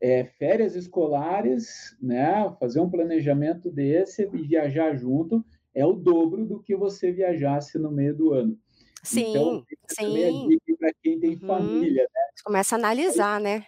é, 0.00 0.24
férias 0.24 0.74
escolares, 0.74 1.96
né, 2.02 2.52
fazer 2.58 2.80
um 2.80 2.90
planejamento 2.90 3.70
desse 3.70 4.28
e 4.34 4.42
viajar 4.42 4.96
junto 4.96 5.44
é 5.72 5.86
o 5.86 5.92
dobro 5.92 6.44
do 6.44 6.60
que 6.60 6.74
você 6.74 7.12
viajasse 7.12 7.78
no 7.78 7.92
meio 7.92 8.16
do 8.16 8.32
ano. 8.32 8.58
Sim, 9.02 9.30
então, 9.30 9.64
sim. 9.88 10.58
para 10.78 10.92
quem 11.02 11.18
tem 11.18 11.34
uhum. 11.34 11.46
família, 11.46 12.02
né? 12.02 12.20
Começa 12.44 12.76
a 12.76 12.78
analisar, 12.78 13.40
né? 13.40 13.64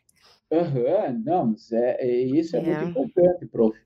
Aham, 0.53 0.81
uhum, 0.81 1.23
não, 1.25 1.55
é, 1.73 2.09
é, 2.09 2.23
isso 2.23 2.57
é, 2.57 2.61
é, 2.61 2.63
muito 2.63 2.91
importante, 2.91 3.47
prof. 3.47 3.79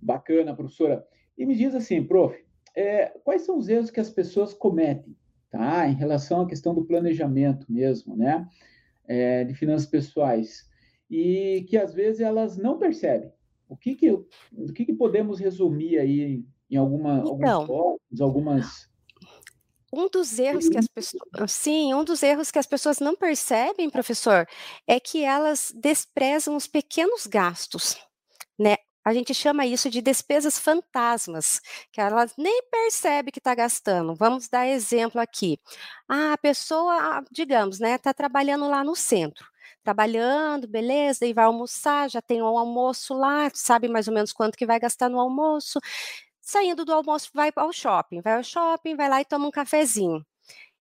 Bacana, 0.00 0.54
professora. 0.54 1.06
E 1.36 1.46
me 1.46 1.56
diz 1.56 1.74
assim, 1.74 2.04
prof, 2.04 2.36
é, 2.74 3.06
quais 3.24 3.42
são 3.42 3.56
os 3.58 3.68
erros 3.68 3.90
que 3.90 4.00
as 4.00 4.10
pessoas 4.10 4.52
cometem, 4.52 5.16
tá? 5.50 5.88
Em 5.88 5.94
relação 5.94 6.42
à 6.42 6.46
questão 6.46 6.74
do 6.74 6.84
planejamento 6.84 7.70
mesmo, 7.70 8.16
né? 8.16 8.46
É, 9.06 9.44
de 9.44 9.54
finanças 9.54 9.88
pessoais. 9.88 10.68
E 11.10 11.66
que 11.68 11.76
às 11.76 11.94
vezes 11.94 12.20
elas 12.20 12.56
não 12.56 12.78
percebem. 12.78 13.32
O 13.68 13.76
que 13.76 13.94
que, 13.94 14.10
o 14.10 14.26
que, 14.74 14.84
que 14.84 14.92
podemos 14.92 15.38
resumir 15.40 15.98
aí 15.98 16.44
em 16.70 16.76
alguma, 16.76 17.18
então, 17.18 17.64
alguns 17.64 18.20
algumas 18.20 18.89
um 19.92 20.08
dos 20.08 20.38
erros 20.38 20.68
que 20.68 20.78
as 20.78 20.86
pessoas, 20.88 21.52
sim, 21.52 21.94
um 21.94 22.04
dos 22.04 22.22
erros 22.22 22.50
que 22.50 22.58
as 22.58 22.66
pessoas 22.66 22.98
não 23.00 23.16
percebem, 23.16 23.90
professor, 23.90 24.46
é 24.86 25.00
que 25.00 25.24
elas 25.24 25.72
desprezam 25.74 26.56
os 26.56 26.66
pequenos 26.66 27.26
gastos, 27.26 27.96
né? 28.58 28.76
A 29.04 29.14
gente 29.14 29.32
chama 29.32 29.64
isso 29.66 29.88
de 29.88 30.02
despesas 30.02 30.58
fantasmas, 30.58 31.60
que 31.90 32.00
elas 32.00 32.34
nem 32.36 32.62
percebe 32.70 33.32
que 33.32 33.38
está 33.38 33.54
gastando. 33.54 34.14
Vamos 34.14 34.48
dar 34.48 34.66
exemplo 34.68 35.20
aqui. 35.20 35.58
Ah, 36.08 36.34
a 36.34 36.38
pessoa, 36.38 37.24
digamos, 37.30 37.78
né, 37.80 37.94
está 37.94 38.12
trabalhando 38.12 38.68
lá 38.68 38.84
no 38.84 38.94
centro 38.94 39.46
trabalhando, 39.82 40.68
beleza, 40.68 41.26
e 41.26 41.32
vai 41.32 41.44
almoçar, 41.44 42.10
já 42.10 42.20
tem 42.20 42.42
um 42.42 42.58
almoço 42.58 43.14
lá, 43.14 43.50
sabe 43.54 43.88
mais 43.88 44.08
ou 44.08 44.14
menos 44.14 44.32
quanto 44.32 44.56
que 44.56 44.66
vai 44.66 44.78
gastar 44.78 45.08
no 45.08 45.18
almoço. 45.18 45.80
Saindo 46.52 46.84
do 46.84 46.92
almoço, 46.92 47.30
vai 47.32 47.52
ao 47.54 47.72
shopping, 47.72 48.20
vai 48.20 48.34
ao 48.34 48.42
shopping, 48.42 48.96
vai 48.96 49.08
lá 49.08 49.20
e 49.20 49.24
toma 49.24 49.46
um 49.46 49.52
cafezinho. 49.52 50.26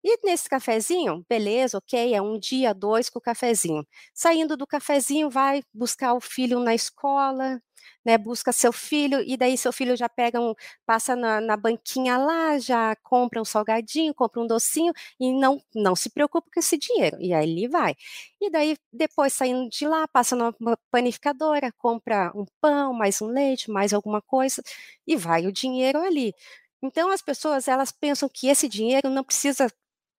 E 0.06 0.18
nesse 0.22 0.50
cafezinho, 0.50 1.24
beleza, 1.28 1.78
ok, 1.78 2.14
é 2.14 2.20
um 2.20 2.38
dia, 2.38 2.74
dois 2.74 3.08
com 3.08 3.18
o 3.18 3.22
cafezinho. 3.22 3.86
Saindo 4.12 4.54
do 4.54 4.66
cafezinho, 4.66 5.30
vai 5.30 5.62
buscar 5.72 6.12
o 6.12 6.20
filho 6.20 6.60
na 6.60 6.74
escola, 6.74 7.58
né, 8.04 8.18
busca 8.18 8.52
seu 8.52 8.70
filho, 8.70 9.22
e 9.22 9.34
daí 9.34 9.56
seu 9.56 9.72
filho 9.72 9.96
já 9.96 10.06
pega 10.06 10.38
um, 10.38 10.52
passa 10.84 11.16
na, 11.16 11.40
na, 11.40 11.56
banquinha 11.56 12.18
lá, 12.18 12.58
já 12.58 12.94
compra 13.02 13.40
um 13.40 13.46
salgadinho, 13.46 14.14
compra 14.14 14.42
um 14.42 14.46
docinho, 14.46 14.92
e 15.18 15.32
não, 15.32 15.58
não 15.74 15.96
se 15.96 16.10
preocupa 16.10 16.50
com 16.52 16.60
esse 16.60 16.76
dinheiro, 16.76 17.16
e 17.18 17.32
aí 17.32 17.48
ele 17.50 17.66
vai. 17.66 17.94
E 18.40 18.50
daí, 18.50 18.76
depois 18.92 19.32
saindo 19.32 19.70
de 19.70 19.86
lá, 19.88 20.06
passa 20.08 20.36
numa 20.36 20.54
panificadora, 20.90 21.72
compra 21.78 22.30
um 22.34 22.44
pão, 22.60 22.92
mais 22.92 23.22
um 23.22 23.26
leite, 23.28 23.70
mais 23.70 23.94
alguma 23.94 24.20
coisa, 24.20 24.62
e 25.06 25.16
vai 25.16 25.46
o 25.46 25.52
dinheiro 25.52 25.98
ali. 25.98 26.34
Então, 26.82 27.10
as 27.10 27.22
pessoas, 27.22 27.66
elas 27.68 27.90
pensam 27.90 28.28
que 28.28 28.48
esse 28.48 28.68
dinheiro 28.68 29.08
não 29.08 29.24
precisa 29.24 29.70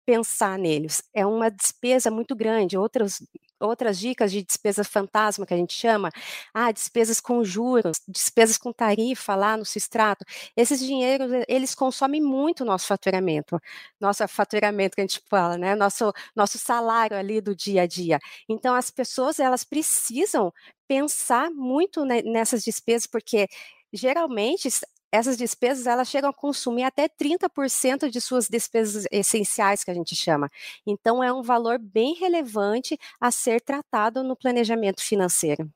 pensar 0.07 0.59
neles. 0.59 1.03
É 1.15 1.27
uma 1.27 1.51
despesa 1.51 2.11
muito 2.11 2.35
grande. 2.37 2.77
Outros 2.79 3.23
outras 3.61 3.99
dicas 3.99 4.31
de 4.31 4.43
despesa 4.43 4.85
fantasma 4.85 5.47
que 5.47 5.55
a 5.55 5.57
gente 5.57 5.73
chama, 5.73 6.11
ah, 6.53 6.71
despesas 6.71 7.21
com 7.21 7.43
juros, 7.43 7.97
despesas 8.07 8.59
com 8.59 8.73
tarifa 8.73 9.35
lá 9.35 9.57
no 9.57 9.65
Cistrato, 9.65 10.25
esses 10.57 10.81
dinheiros, 10.81 11.31
eles 11.49 11.75
consomem 11.75 12.21
muito 12.21 12.61
o 12.63 12.67
nosso 12.67 12.87
faturamento, 12.87 13.59
nosso 14.01 14.27
faturamento 14.29 14.95
que 14.97 15.01
a 15.01 15.05
gente 15.07 15.23
fala, 15.31 15.57
né, 15.57 15.75
nosso, 15.75 16.13
nosso 16.37 16.59
salário 16.59 17.17
ali 17.17 17.41
do 17.41 17.55
dia 17.55 17.83
a 17.83 17.87
dia. 17.87 18.19
Então, 18.49 18.75
as 18.75 18.91
pessoas, 18.91 19.39
elas 19.39 19.65
precisam 19.65 20.53
pensar 20.87 21.51
muito 21.51 22.05
nessas 22.05 22.63
despesas, 22.63 23.07
porque 23.07 23.49
geralmente 23.93 24.69
essas 25.15 25.37
despesas 25.37 25.87
elas 25.87 26.09
chegam 26.09 26.29
a 26.29 26.35
consumir 26.35 26.83
até 26.83 27.09
30% 27.09 28.11
de 28.11 28.21
suas 28.21 28.49
despesas 28.49 29.07
essenciais 29.13 29.85
que 29.85 29.91
a 29.91 29.95
gente 29.95 30.15
chama. 30.17 30.51
Então 30.85 31.23
é 31.23 31.33
um 31.33 31.41
valor 31.41 31.79
bem 31.79 32.15
relevante 32.15 32.99
a 33.21 33.31
ser 33.31 33.61
tratado 33.61 34.25
no 34.25 34.35
planejamento 34.35 35.01
financeiro. 35.01 35.71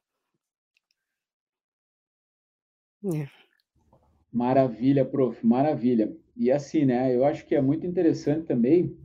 É. 3.14 3.28
Maravilha, 4.32 5.04
prof, 5.04 5.46
maravilha. 5.46 6.12
E 6.36 6.50
assim, 6.50 6.84
né? 6.84 7.14
Eu 7.14 7.24
acho 7.24 7.46
que 7.46 7.54
é 7.54 7.62
muito 7.62 7.86
interessante 7.86 8.44
também 8.44 8.96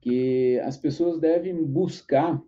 que 0.00 0.60
as 0.60 0.76
pessoas 0.76 1.18
devem 1.18 1.64
buscar 1.64 2.40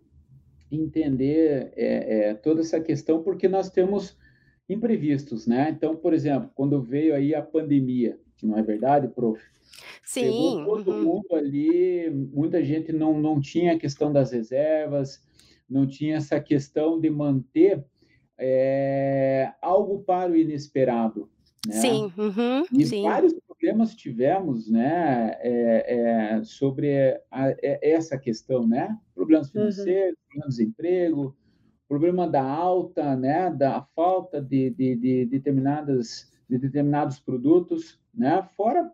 entender 0.71 1.73
é, 1.75 2.29
é, 2.29 2.33
toda 2.33 2.61
essa 2.61 2.79
questão, 2.79 3.21
porque 3.21 3.49
nós 3.49 3.69
temos 3.69 4.17
imprevistos, 4.69 5.47
né? 5.47 5.69
Então, 5.75 5.95
por 5.95 6.13
exemplo, 6.13 6.51
quando 6.53 6.81
veio 6.81 7.15
aí 7.15 7.33
a 7.33 7.41
pandemia, 7.41 8.19
não 8.41 8.57
é 8.57 8.61
verdade, 8.61 9.07
prof? 9.07 9.41
Sim. 10.03 10.21
Pegou 10.21 10.83
todo 10.83 10.91
uhum. 10.91 11.03
mundo 11.03 11.35
ali, 11.35 12.09
muita 12.09 12.63
gente 12.63 12.91
não, 12.91 13.19
não 13.19 13.39
tinha 13.39 13.73
a 13.73 13.79
questão 13.79 14.11
das 14.11 14.31
reservas, 14.31 15.21
não 15.69 15.85
tinha 15.85 16.17
essa 16.17 16.39
questão 16.39 16.99
de 16.99 17.09
manter 17.09 17.83
é, 18.37 19.51
algo 19.61 19.99
para 19.99 20.31
o 20.31 20.35
inesperado. 20.35 21.29
Né? 21.67 21.73
Sim, 21.73 22.13
uhum, 22.17 22.63
e 22.71 22.85
sim. 22.85 23.03
vários 23.03 23.33
problemas 23.45 23.93
tivemos, 23.93 24.69
né, 24.69 25.35
é, 25.41 26.37
é, 26.37 26.43
sobre 26.43 27.19
a, 27.29 27.49
é, 27.49 27.91
essa 27.91 28.17
questão, 28.17 28.65
né? 28.65 28.97
Problemas 29.13 29.47
uhum. 29.47 29.53
financeiros, 29.53 30.11
uhum. 30.11 30.29
problemas 30.29 30.55
de 30.55 30.63
emprego, 30.63 31.35
problema 31.89 32.27
da 32.27 32.43
alta, 32.43 33.15
né, 33.15 33.49
da 33.49 33.81
falta 33.95 34.39
de, 34.39 34.69
de, 34.69 34.95
de, 34.95 35.25
determinadas, 35.25 36.31
de 36.47 36.59
determinados 36.59 37.19
produtos, 37.19 37.99
né, 38.13 38.47
fora 38.55 38.89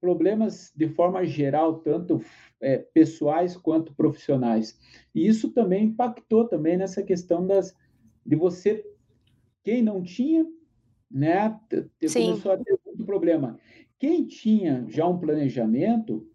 problemas 0.00 0.70
de 0.76 0.88
forma 0.88 1.24
geral, 1.24 1.78
tanto 1.78 2.20
é, 2.60 2.76
pessoais 2.76 3.56
quanto 3.56 3.94
profissionais. 3.94 4.78
E 5.14 5.26
isso 5.26 5.50
também 5.52 5.84
impactou 5.84 6.46
também 6.46 6.76
nessa 6.76 7.02
questão 7.02 7.46
das, 7.46 7.74
de 8.26 8.36
você, 8.36 8.84
quem 9.62 9.80
não 9.80 10.02
tinha, 10.02 10.44
né, 11.10 11.58
começou 12.12 12.52
a 12.52 12.58
ter 12.58 12.78
muito 12.84 13.04
problema. 13.06 13.58
Quem 13.98 14.26
tinha 14.26 14.84
já 14.88 15.06
um 15.06 15.18
planejamento, 15.18 16.28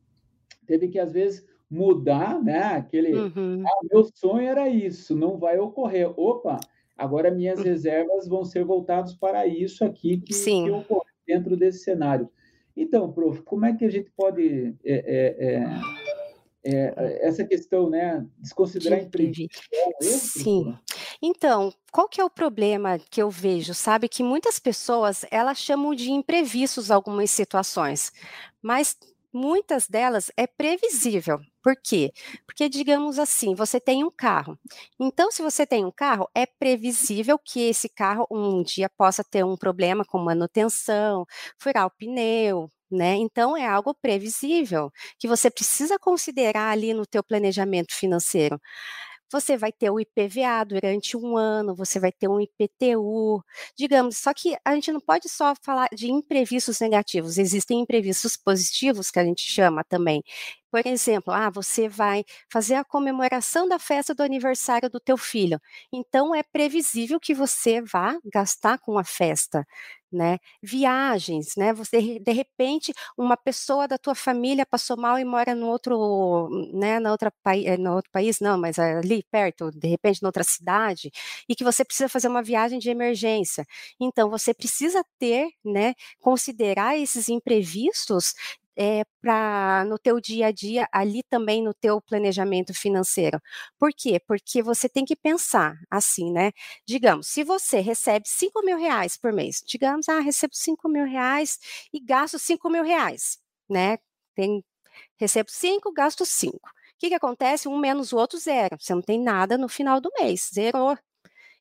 teve 0.66 0.88
que, 0.88 0.98
às 0.98 1.12
vezes, 1.12 1.46
mudar, 1.70 2.42
né? 2.42 2.64
Aquele, 2.64 3.14
uhum. 3.16 3.64
ah, 3.66 3.88
meu 3.92 4.04
sonho 4.16 4.48
era 4.48 4.68
isso, 4.68 5.16
não 5.16 5.38
vai 5.38 5.60
ocorrer. 5.60 6.12
Opa, 6.20 6.60
agora 6.98 7.30
minhas 7.30 7.60
hum. 7.60 7.64
reservas 7.64 8.28
vão 8.28 8.44
ser 8.44 8.64
voltadas 8.64 9.14
para 9.14 9.46
isso 9.46 9.86
aqui 9.86 10.18
que, 10.18 10.34
Sim. 10.34 10.66
que 10.66 10.72
ocorre 10.72 11.12
dentro 11.28 11.56
desse 11.56 11.84
cenário. 11.84 12.30
Então, 12.76 13.12
prof, 13.12 13.42
como 13.44 13.66
é 13.66 13.76
que 13.76 13.86
a 13.86 13.90
gente 13.90 14.10
pode 14.16 14.74
é, 14.84 14.94
é, 14.94 16.72
é, 16.72 16.94
é 16.96 17.28
essa 17.28 17.44
questão, 17.44 17.90
né, 17.90 18.26
desconsiderar 18.40 19.00
imprevisto? 19.00 19.62
É 19.74 20.02
Sim. 20.02 20.76
Então, 21.22 21.74
qual 21.92 22.08
que 22.08 22.22
é 22.22 22.24
o 22.24 22.30
problema 22.30 22.98
que 22.98 23.22
eu 23.22 23.30
vejo? 23.30 23.74
Sabe 23.74 24.08
que 24.08 24.24
muitas 24.24 24.58
pessoas 24.60 25.26
elas 25.30 25.58
chamam 25.58 25.94
de 25.94 26.10
imprevistos 26.10 26.90
algumas 26.90 27.30
situações, 27.32 28.14
mas 28.62 28.98
muitas 29.32 29.88
delas 29.88 30.32
é 30.38 30.48
previsível. 30.48 31.42
Por 31.64 31.76
quê? 31.84 32.12
Porque, 32.46 32.70
digamos 32.70 33.20
assim, 33.20 33.54
você 33.54 33.80
tem 33.82 34.04
um 34.04 34.12
carro. 34.12 34.58
Então, 35.00 35.30
se 35.32 35.42
você 35.42 35.66
tem 35.66 35.84
um 35.86 35.92
carro, 35.92 36.28
é 36.34 36.46
previsível 36.46 37.38
que 37.38 37.60
esse 37.62 37.90
carro 37.90 38.26
um 38.32 38.64
dia 38.64 38.90
possa 38.98 39.24
ter 39.24 39.44
um 39.46 39.58
problema 39.58 40.06
com 40.06 40.18
manutenção, 40.20 41.26
furar 41.60 41.86
o 41.86 41.92
pneu, 41.92 42.70
né? 42.90 43.16
Então 43.16 43.56
é 43.58 43.68
algo 43.68 43.94
previsível 43.94 44.90
que 45.20 45.28
você 45.28 45.50
precisa 45.52 46.00
considerar 46.00 46.72
ali 46.72 46.94
no 46.94 47.06
teu 47.06 47.24
planejamento 47.24 47.94
financeiro. 47.94 48.60
Você 49.32 49.56
vai 49.58 49.72
ter 49.72 49.92
o 49.92 50.00
IPVA 50.00 50.64
durante 50.66 51.16
um 51.16 51.38
ano, 51.38 51.76
você 51.76 52.00
vai 52.00 52.12
ter 52.12 52.28
um 52.28 52.40
IPTU, 52.42 53.44
digamos, 53.78 54.18
só 54.18 54.34
que 54.34 54.58
a 54.66 54.74
gente 54.74 54.92
não 54.92 55.00
pode 55.00 55.30
só 55.30 55.54
falar 55.64 55.88
de 55.94 56.12
imprevistos 56.12 56.80
negativos, 56.80 57.38
existem 57.38 57.80
imprevistos 57.82 58.36
positivos 58.36 59.12
que 59.12 59.20
a 59.20 59.24
gente 59.26 59.42
chama 59.44 59.84
também. 59.84 60.24
Por 60.74 60.86
exemplo, 60.86 61.34
ah, 61.34 61.50
você 61.50 61.90
vai 61.90 62.24
fazer 62.52 62.76
a 62.76 62.84
comemoração 62.84 63.68
da 63.68 63.80
festa 63.80 64.14
do 64.14 64.22
aniversário 64.22 64.88
do 64.90 65.00
teu 65.00 65.18
filho. 65.18 65.60
Então 65.92 66.34
é 66.36 66.44
previsível 66.44 67.20
que 67.20 67.34
você 67.34 67.82
vá 67.82 68.16
gastar 68.32 68.78
com 68.78 68.98
a 69.00 69.04
festa, 69.04 69.66
né? 70.12 70.38
Viagens, 70.62 71.56
né? 71.58 71.74
Você 71.74 72.20
de 72.20 72.32
repente 72.32 72.94
uma 73.18 73.36
pessoa 73.36 73.88
da 73.88 73.98
tua 73.98 74.14
família 74.14 74.64
passou 74.66 74.96
mal 74.96 75.18
e 75.18 75.26
mora 75.26 75.56
no 75.56 75.68
outro, 75.68 76.50
né, 76.74 77.00
na 77.00 77.12
outra 77.12 77.32
eh, 77.66 77.78
no 77.78 77.96
outro 77.96 78.12
país, 78.12 78.40
não, 78.40 78.58
mas 78.60 78.78
ali 78.78 79.24
perto, 79.32 79.72
de 79.72 79.88
repente, 79.88 80.22
noutra 80.22 80.44
cidade, 80.44 81.12
e 81.48 81.56
que 81.56 81.64
você 81.64 81.84
precisa 81.84 82.08
fazer 82.10 82.28
uma 82.28 82.44
viagem 82.44 82.78
de 82.80 82.90
emergência. 82.92 83.66
Então 84.00 84.30
você 84.30 84.54
precisa 84.54 85.04
ter, 85.20 85.48
né, 85.66 85.94
considerar 86.20 86.96
esses 86.98 87.28
imprevistos 87.30 88.34
é, 88.80 89.04
para 89.22 89.84
no 89.86 90.00
teu 90.00 90.22
dia 90.22 90.48
a 90.48 90.52
dia, 90.52 90.88
ali 90.92 91.22
também 91.24 91.62
no 91.62 91.74
teu 91.74 92.02
planejamento 92.02 92.74
financeiro. 92.74 93.40
Por 93.78 93.92
quê? 93.96 94.20
Porque 94.26 94.62
você 94.64 94.88
tem 94.90 95.04
que 95.06 95.16
pensar 95.16 95.76
assim, 95.92 96.32
né? 96.32 96.52
Digamos, 96.88 97.28
se 97.28 97.44
você 97.44 97.80
recebe 97.82 98.28
5 98.28 98.64
mil 98.64 98.78
reais 98.78 99.18
por 99.18 99.34
mês, 99.34 99.62
digamos, 99.68 100.08
ah, 100.10 100.20
recebo 100.20 100.54
5 100.56 100.88
mil 100.90 101.06
reais 101.06 101.60
e 101.94 102.00
gasto 102.00 102.40
5 102.40 102.70
mil 102.70 102.84
reais, 102.84 103.38
né? 103.70 103.98
Tem, 104.36 104.64
recebo 105.20 105.50
5, 105.52 105.92
gasto 105.94 106.26
5. 106.26 106.70
O 106.70 107.00
que, 107.00 107.10
que 107.10 107.16
acontece? 107.16 107.68
Um 107.68 107.78
menos 107.78 108.14
o 108.14 108.18
outro, 108.18 108.38
zero. 108.40 108.78
Você 108.80 108.94
não 108.94 109.02
tem 109.02 109.20
nada 109.22 109.58
no 109.58 109.70
final 109.70 110.02
do 110.02 110.12
mês, 110.20 110.50
zerou. 110.54 110.98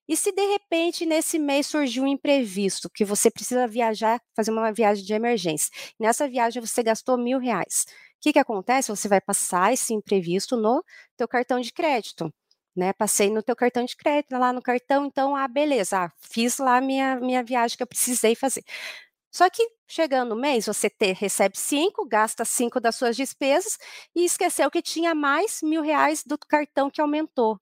E 0.09 0.17
se 0.17 0.33
de 0.33 0.43
repente 0.47 1.05
nesse 1.05 1.39
mês 1.39 1.67
surgiu 1.67 2.05
um 2.05 2.07
imprevisto, 2.07 2.89
que 2.89 3.05
você 3.05 3.31
precisa 3.31 3.67
viajar, 3.69 4.21
fazer 4.35 4.51
uma 4.51 4.73
viagem 4.73 5.05
de 5.05 5.13
emergência, 5.13 5.71
nessa 6.01 6.27
viagem 6.29 6.61
você 6.63 6.83
gastou 6.83 7.19
mil 7.19 7.39
reais, 7.39 7.85
o 8.17 8.21
que, 8.21 8.33
que 8.33 8.39
acontece? 8.39 8.91
Você 8.91 9.07
vai 9.09 9.21
passar 9.21 9.73
esse 9.73 9.95
imprevisto 9.95 10.57
no 10.57 10.83
teu 11.17 11.29
cartão 11.29 11.61
de 11.61 11.73
crédito. 11.73 12.33
Né, 12.77 12.93
passei 12.93 13.29
no 13.29 13.43
teu 13.43 13.57
cartão 13.57 13.85
de 13.85 13.97
crédito, 13.97 14.39
lá 14.39 14.53
no 14.53 14.63
cartão, 14.63 15.05
então, 15.07 15.35
ah, 15.35 15.49
beleza, 15.49 16.05
ah, 16.05 16.13
fiz 16.21 16.59
lá 16.59 16.81
minha, 16.81 17.17
minha 17.17 17.43
viagem 17.43 17.77
que 17.77 17.83
eu 17.83 17.87
precisei 17.89 18.37
fazer. 18.37 18.63
Só 19.33 19.51
que 19.51 19.69
chegando 19.89 20.31
no 20.31 20.41
mês, 20.41 20.67
você 20.67 20.91
recebe 21.17 21.59
cinco, 21.59 22.07
gasta 22.07 22.45
cinco 22.45 22.81
das 22.81 22.97
suas 22.97 23.17
despesas 23.17 23.79
e 24.15 24.25
esqueceu 24.25 24.71
que 24.71 24.83
tinha 24.83 25.15
mais 25.15 25.61
mil 25.63 25.83
reais 25.83 26.23
do 26.25 26.39
cartão 26.39 26.91
que 26.91 27.01
aumentou. 27.01 27.59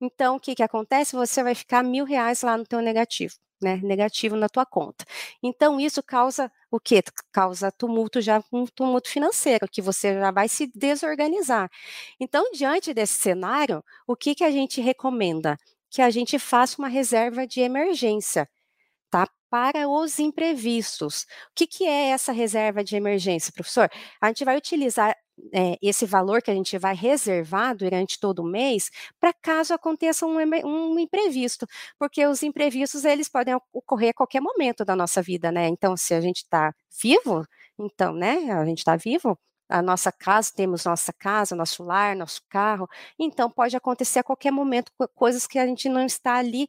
Então, 0.00 0.36
o 0.36 0.40
que, 0.40 0.54
que 0.54 0.62
acontece? 0.62 1.14
Você 1.16 1.42
vai 1.42 1.54
ficar 1.54 1.82
mil 1.82 2.04
reais 2.04 2.42
lá 2.42 2.56
no 2.56 2.64
teu 2.64 2.80
negativo, 2.80 3.34
né? 3.62 3.76
Negativo 3.82 4.34
na 4.36 4.48
tua 4.48 4.64
conta. 4.64 5.04
Então, 5.42 5.78
isso 5.78 6.02
causa 6.02 6.50
o 6.70 6.80
quê? 6.80 7.02
Causa 7.32 7.70
tumulto 7.70 8.20
já, 8.20 8.42
um 8.52 8.64
tumulto 8.66 9.08
financeiro, 9.10 9.68
que 9.68 9.82
você 9.82 10.14
já 10.14 10.30
vai 10.30 10.48
se 10.48 10.66
desorganizar. 10.74 11.70
Então, 12.18 12.50
diante 12.52 12.94
desse 12.94 13.14
cenário, 13.14 13.84
o 14.06 14.16
que, 14.16 14.34
que 14.34 14.44
a 14.44 14.50
gente 14.50 14.80
recomenda? 14.80 15.58
Que 15.90 16.00
a 16.02 16.10
gente 16.10 16.38
faça 16.38 16.76
uma 16.78 16.88
reserva 16.88 17.46
de 17.46 17.60
emergência, 17.60 18.48
tá? 19.10 19.28
Para 19.50 19.88
os 19.88 20.18
imprevistos. 20.18 21.22
O 21.50 21.54
que, 21.56 21.66
que 21.66 21.84
é 21.86 22.10
essa 22.10 22.32
reserva 22.32 22.84
de 22.84 22.96
emergência, 22.96 23.52
professor? 23.52 23.90
A 24.20 24.28
gente 24.28 24.44
vai 24.44 24.56
utilizar 24.56 25.16
é, 25.52 25.76
esse 25.82 26.06
valor 26.06 26.42
que 26.42 26.50
a 26.50 26.54
gente 26.54 26.76
vai 26.78 26.94
reservar 26.94 27.76
durante 27.76 28.18
todo 28.18 28.40
o 28.40 28.44
mês 28.44 28.90
para 29.18 29.32
caso 29.32 29.74
aconteça 29.74 30.26
um, 30.26 30.36
um, 30.64 30.98
imprevisto, 30.98 31.66
porque 31.98 32.26
os 32.26 32.42
imprevistos 32.42 33.04
eles 33.04 33.28
podem 33.28 33.54
ocorrer 33.72 34.10
a 34.10 34.14
qualquer 34.14 34.40
momento 34.40 34.84
da 34.84 34.96
nossa 34.96 35.22
vida, 35.22 35.50
né? 35.52 35.68
Então, 35.68 35.96
se 35.96 36.14
a 36.14 36.20
gente 36.20 36.38
está 36.38 36.74
vivo, 37.02 37.46
então, 37.78 38.12
né? 38.12 38.50
A 38.52 38.64
gente 38.64 38.78
está 38.78 38.96
vivo, 38.96 39.38
a 39.68 39.80
nossa 39.80 40.10
casa, 40.12 40.52
temos 40.54 40.84
nossa 40.84 41.12
casa, 41.12 41.54
nosso 41.54 41.82
lar, 41.84 42.16
nosso 42.16 42.42
carro, 42.48 42.88
então 43.18 43.50
pode 43.50 43.76
acontecer 43.76 44.18
a 44.18 44.24
qualquer 44.24 44.50
momento 44.50 44.92
coisas 45.14 45.46
que 45.46 45.58
a 45.58 45.66
gente 45.66 45.88
não 45.88 46.04
está 46.04 46.36
ali 46.36 46.66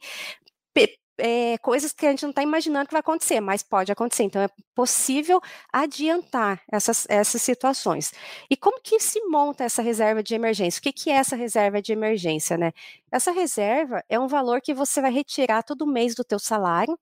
é, 1.18 1.58
coisas 1.58 1.92
que 1.92 2.06
a 2.06 2.10
gente 2.10 2.22
não 2.22 2.30
está 2.30 2.42
imaginando 2.42 2.86
que 2.86 2.92
vai 2.92 3.00
acontecer, 3.00 3.40
mas 3.40 3.62
pode 3.62 3.92
acontecer. 3.92 4.24
Então, 4.24 4.42
é 4.42 4.48
possível 4.74 5.40
adiantar 5.72 6.62
essas, 6.70 7.06
essas 7.08 7.42
situações. 7.42 8.12
E 8.50 8.56
como 8.56 8.80
que 8.80 8.98
se 9.00 9.20
monta 9.26 9.64
essa 9.64 9.82
reserva 9.82 10.22
de 10.22 10.34
emergência? 10.34 10.80
O 10.80 10.82
que, 10.82 10.92
que 10.92 11.10
é 11.10 11.14
essa 11.14 11.36
reserva 11.36 11.82
de 11.82 11.92
emergência, 11.92 12.56
né? 12.56 12.72
Essa 13.10 13.30
reserva 13.30 14.02
é 14.08 14.18
um 14.18 14.26
valor 14.26 14.60
que 14.60 14.74
você 14.74 15.00
vai 15.00 15.12
retirar 15.12 15.62
todo 15.62 15.86
mês 15.86 16.14
do 16.14 16.24
teu 16.24 16.38
salário 16.38 16.98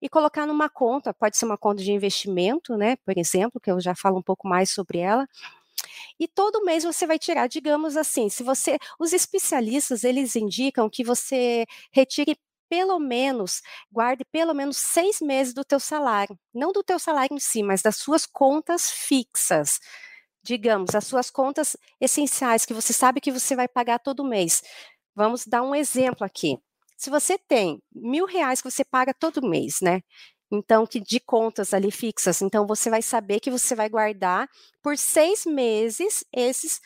e 0.00 0.08
colocar 0.08 0.46
numa 0.46 0.68
conta, 0.68 1.12
pode 1.12 1.36
ser 1.36 1.44
uma 1.44 1.58
conta 1.58 1.82
de 1.82 1.92
investimento, 1.92 2.76
né, 2.76 2.96
por 3.04 3.18
exemplo, 3.18 3.60
que 3.60 3.70
eu 3.70 3.80
já 3.80 3.94
falo 3.96 4.18
um 4.18 4.22
pouco 4.22 4.46
mais 4.46 4.70
sobre 4.70 4.98
ela, 4.98 5.26
e 6.18 6.26
todo 6.26 6.64
mês 6.64 6.84
você 6.84 7.06
vai 7.06 7.18
tirar, 7.18 7.48
digamos 7.48 7.96
assim, 7.96 8.28
se 8.28 8.42
você, 8.42 8.78
os 8.98 9.12
especialistas, 9.12 10.04
eles 10.04 10.36
indicam 10.36 10.88
que 10.90 11.04
você 11.04 11.64
retire 11.92 12.36
pelo 12.68 12.98
menos, 12.98 13.62
guarde 13.90 14.24
pelo 14.30 14.54
menos 14.54 14.76
seis 14.76 15.20
meses 15.20 15.54
do 15.54 15.64
teu 15.64 15.80
salário, 15.80 16.38
não 16.54 16.72
do 16.72 16.82
teu 16.82 16.98
salário 16.98 17.34
em 17.34 17.40
si, 17.40 17.62
mas 17.62 17.82
das 17.82 17.96
suas 17.96 18.26
contas 18.26 18.90
fixas. 18.90 19.78
Digamos, 20.42 20.94
as 20.94 21.04
suas 21.06 21.30
contas 21.30 21.76
essenciais 22.00 22.64
que 22.64 22.74
você 22.74 22.92
sabe 22.92 23.20
que 23.20 23.32
você 23.32 23.56
vai 23.56 23.68
pagar 23.68 23.98
todo 23.98 24.24
mês. 24.24 24.62
Vamos 25.14 25.44
dar 25.46 25.62
um 25.62 25.74
exemplo 25.74 26.24
aqui. 26.24 26.58
Se 26.96 27.10
você 27.10 27.38
tem 27.38 27.80
mil 27.94 28.26
reais 28.26 28.60
que 28.60 28.70
você 28.70 28.84
paga 28.84 29.14
todo 29.14 29.48
mês, 29.48 29.80
né? 29.82 30.00
Então, 30.50 30.86
que 30.86 30.98
de 31.00 31.20
contas 31.20 31.74
ali 31.74 31.90
fixas, 31.90 32.40
então 32.40 32.66
você 32.66 32.88
vai 32.88 33.02
saber 33.02 33.38
que 33.40 33.50
você 33.50 33.74
vai 33.74 33.88
guardar 33.88 34.48
por 34.82 34.96
seis 34.96 35.44
meses 35.44 36.24
esses 36.32 36.80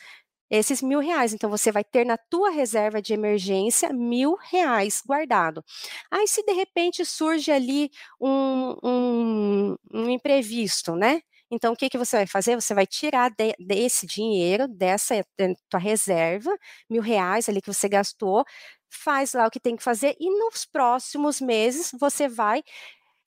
esses 0.57 0.81
mil 0.81 0.99
reais. 0.99 1.33
Então, 1.33 1.49
você 1.49 1.71
vai 1.71 1.83
ter 1.83 2.05
na 2.05 2.17
tua 2.17 2.49
reserva 2.51 3.01
de 3.01 3.13
emergência 3.13 3.91
mil 3.93 4.35
reais 4.35 5.01
guardado. 5.05 5.63
Aí, 6.11 6.27
se 6.27 6.43
de 6.43 6.53
repente 6.53 7.05
surge 7.05 7.51
ali 7.51 7.89
um, 8.19 8.75
um, 8.83 9.75
um 9.93 10.09
imprevisto, 10.09 10.95
né? 10.95 11.21
Então, 11.51 11.73
o 11.73 11.75
que, 11.75 11.89
que 11.89 11.97
você 11.97 12.17
vai 12.17 12.27
fazer? 12.27 12.55
Você 12.55 12.73
vai 12.73 12.87
tirar 12.87 13.29
de, 13.29 13.53
desse 13.59 14.07
dinheiro, 14.07 14.67
dessa 14.67 15.23
tua 15.69 15.79
reserva, 15.79 16.51
mil 16.89 17.01
reais 17.01 17.47
ali 17.47 17.61
que 17.61 17.71
você 17.71 17.87
gastou, 17.87 18.43
faz 18.89 19.33
lá 19.33 19.47
o 19.47 19.51
que 19.51 19.59
tem 19.59 19.75
que 19.75 19.83
fazer 19.83 20.15
e 20.19 20.29
nos 20.29 20.65
próximos 20.65 21.41
meses 21.41 21.91
você 21.99 22.27
vai 22.27 22.63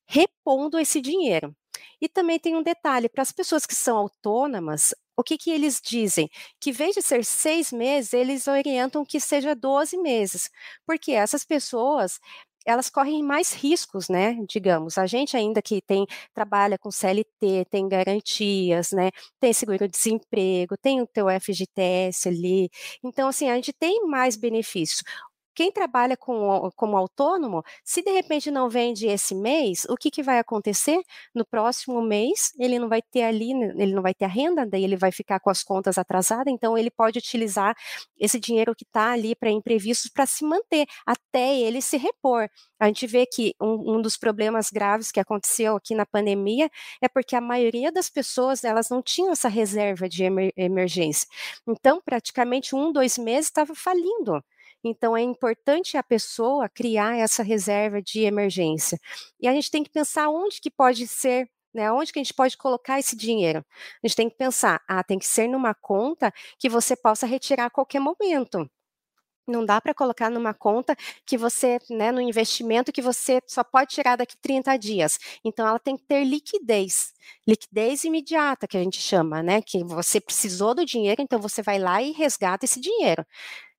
repondo 0.07 0.79
esse 0.79 1.01
dinheiro. 1.01 1.55
E 2.01 2.07
também 2.09 2.39
tem 2.39 2.55
um 2.55 2.63
detalhe: 2.63 3.09
para 3.09 3.21
as 3.21 3.31
pessoas 3.31 3.65
que 3.65 3.75
são 3.75 3.97
autônomas, 3.97 4.93
o 5.17 5.23
que, 5.23 5.37
que 5.37 5.49
eles 5.51 5.81
dizem? 5.83 6.29
Que, 6.59 6.69
em 6.69 6.73
vez 6.73 6.95
de 6.95 7.01
ser 7.01 7.25
seis 7.25 7.71
meses, 7.71 8.13
eles 8.13 8.47
orientam 8.47 9.03
que 9.05 9.19
seja 9.19 9.55
12 9.55 9.97
meses, 9.97 10.49
porque 10.85 11.11
essas 11.11 11.43
pessoas 11.43 12.19
elas 12.65 12.89
correm 12.89 13.23
mais 13.23 13.53
riscos, 13.53 14.09
né? 14.09 14.35
Digamos, 14.47 14.97
a 14.97 15.05
gente 15.07 15.37
ainda 15.37 15.61
que 15.61 15.81
tem 15.81 16.05
trabalha 16.33 16.77
com 16.77 16.91
CLT, 16.91 17.65
tem 17.69 17.87
garantias, 17.87 18.91
né? 18.91 19.09
Tem 19.39 19.53
seguro-desemprego, 19.53 20.75
tem 20.77 21.01
o 21.01 21.07
teu 21.07 21.29
FGTS 21.29 22.27
ali. 22.27 22.69
Então, 23.01 23.29
assim, 23.29 23.49
a 23.49 23.55
gente 23.55 23.71
tem 23.71 24.05
mais 24.05 24.35
benefícios. 24.35 25.01
Quem 25.57 25.71
trabalha 25.71 26.15
com, 26.15 26.69
como 26.75 26.95
autônomo, 26.95 27.63
se 27.83 28.03
de 28.03 28.11
repente 28.11 28.51
não 28.51 28.69
vende 28.69 29.07
esse 29.07 29.33
mês, 29.33 29.85
o 29.89 29.97
que, 29.97 30.11
que 30.11 30.21
vai 30.21 30.37
acontecer? 30.37 31.01
No 31.33 31.43
próximo 31.43 31.99
mês, 31.99 32.53
ele 32.59 32.77
não 32.77 32.87
vai 32.87 33.01
ter 33.01 33.23
ali, 33.23 33.53
ele 33.75 33.91
não 33.91 34.03
vai 34.03 34.13
ter 34.13 34.25
a 34.25 34.27
renda, 34.27 34.67
daí 34.67 34.83
ele 34.83 34.95
vai 34.95 35.11
ficar 35.11 35.39
com 35.39 35.49
as 35.49 35.63
contas 35.63 35.97
atrasadas, 35.97 36.53
então 36.53 36.77
ele 36.77 36.91
pode 36.91 37.17
utilizar 37.17 37.75
esse 38.19 38.39
dinheiro 38.39 38.75
que 38.75 38.83
está 38.83 39.13
ali 39.13 39.33
para 39.35 39.49
imprevistos 39.49 40.11
para 40.11 40.27
se 40.27 40.45
manter, 40.45 40.85
até 41.03 41.57
ele 41.57 41.81
se 41.81 41.97
repor. 41.97 42.47
A 42.79 42.85
gente 42.85 43.07
vê 43.07 43.25
que 43.25 43.55
um, 43.59 43.95
um, 43.95 44.01
dos 44.01 44.15
problemas 44.15 44.69
graves 44.69 45.11
que 45.11 45.19
aconteceu 45.19 45.75
aqui 45.75 45.95
na 45.95 46.05
pandemia 46.05 46.69
é 47.01 47.07
porque 47.07 47.35
a 47.35 47.41
maioria 47.41 47.91
das 47.91 48.11
pessoas 48.11 48.63
elas 48.63 48.91
não 48.91 49.01
tinham 49.01 49.31
essa 49.31 49.49
reserva 49.49 50.07
de 50.07 50.23
emer 50.23 50.53
emergência. 50.55 51.27
Então, 51.67 51.99
praticamente 52.05 52.75
um, 52.75 52.91
dois 52.91 53.17
meses 53.17 53.47
estava 53.47 53.73
falindo. 53.73 54.43
Então, 54.83 55.15
é 55.17 55.21
importante 55.21 55.97
a 55.97 56.03
pessoa 56.03 56.69
criar 56.69 57.17
essa 57.17 57.43
reserva 57.43 58.01
de 58.01 58.21
emergência. 58.21 58.99
E 59.39 59.47
a 59.47 59.53
gente 59.53 59.71
tem 59.71 59.83
que 59.83 59.89
pensar 59.89 60.29
onde 60.29 60.61
que 60.61 60.71
pode 60.71 61.07
ser 61.07 61.49
né, 61.73 61.91
onde 61.91 62.11
que 62.11 62.19
a 62.19 62.23
gente 62.23 62.33
pode 62.33 62.57
colocar 62.57 62.97
esse 62.99 63.15
dinheiro? 63.15 63.63
A 64.03 64.07
gente 64.07 64.15
tem 64.15 64.29
que 64.29 64.35
pensar, 64.35 64.81
ah, 64.87 65.03
tem 65.03 65.19
que 65.19 65.27
ser 65.27 65.47
numa 65.47 65.75
conta 65.75 66.33
que 66.57 66.67
você 66.69 66.95
possa 66.95 67.27
retirar 67.27 67.65
a 67.65 67.69
qualquer 67.69 67.99
momento. 67.99 68.67
Não 69.47 69.65
dá 69.65 69.79
para 69.79 69.93
colocar 69.93 70.29
numa 70.29 70.53
conta 70.53 70.93
que 71.25 71.37
você, 71.37 71.79
né, 71.89 72.11
no 72.11 72.19
investimento 72.19 72.91
que 72.91 73.01
você 73.01 73.41
só 73.47 73.63
pode 73.63 73.91
tirar 73.95 74.17
daqui 74.17 74.35
30 74.37 74.75
dias. 74.75 75.17
Então 75.43 75.65
ela 75.65 75.79
tem 75.79 75.95
que 75.95 76.03
ter 76.03 76.25
liquidez, 76.25 77.13
liquidez 77.47 78.03
imediata 78.03 78.67
que 78.67 78.75
a 78.75 78.83
gente 78.83 78.99
chama, 79.01 79.41
né, 79.41 79.61
que 79.61 79.83
você 79.85 80.19
precisou 80.19 80.75
do 80.75 80.85
dinheiro, 80.85 81.21
então 81.21 81.39
você 81.39 81.61
vai 81.61 81.79
lá 81.79 82.01
e 82.01 82.11
resgata 82.11 82.65
esse 82.65 82.81
dinheiro. 82.81 83.25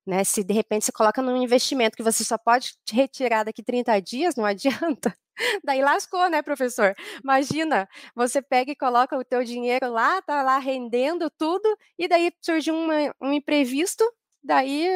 Né? 0.08 0.24
Se 0.24 0.42
de 0.42 0.54
repente 0.54 0.86
você 0.86 0.92
coloca 0.92 1.20
num 1.20 1.36
investimento 1.36 1.94
que 1.94 2.02
você 2.02 2.24
só 2.24 2.38
pode 2.38 2.72
retirar 2.90 3.44
daqui 3.44 3.62
30 3.62 4.00
dias, 4.00 4.34
não 4.36 4.44
adianta. 4.46 5.14
Daí 5.62 5.82
lascou, 5.82 6.30
né, 6.30 6.40
professor? 6.42 6.94
Imagina, 7.22 7.86
você 8.14 8.40
pega 8.40 8.72
e 8.72 8.76
coloca 8.76 9.16
o 9.18 9.22
teu 9.24 9.44
dinheiro 9.44 9.92
lá, 9.92 10.22
tá 10.22 10.42
lá 10.42 10.58
rendendo 10.58 11.30
tudo, 11.38 11.68
e 11.98 12.08
daí 12.08 12.32
surge 12.40 12.72
um 12.72 13.32
imprevisto, 13.34 14.02
daí, 14.48 14.88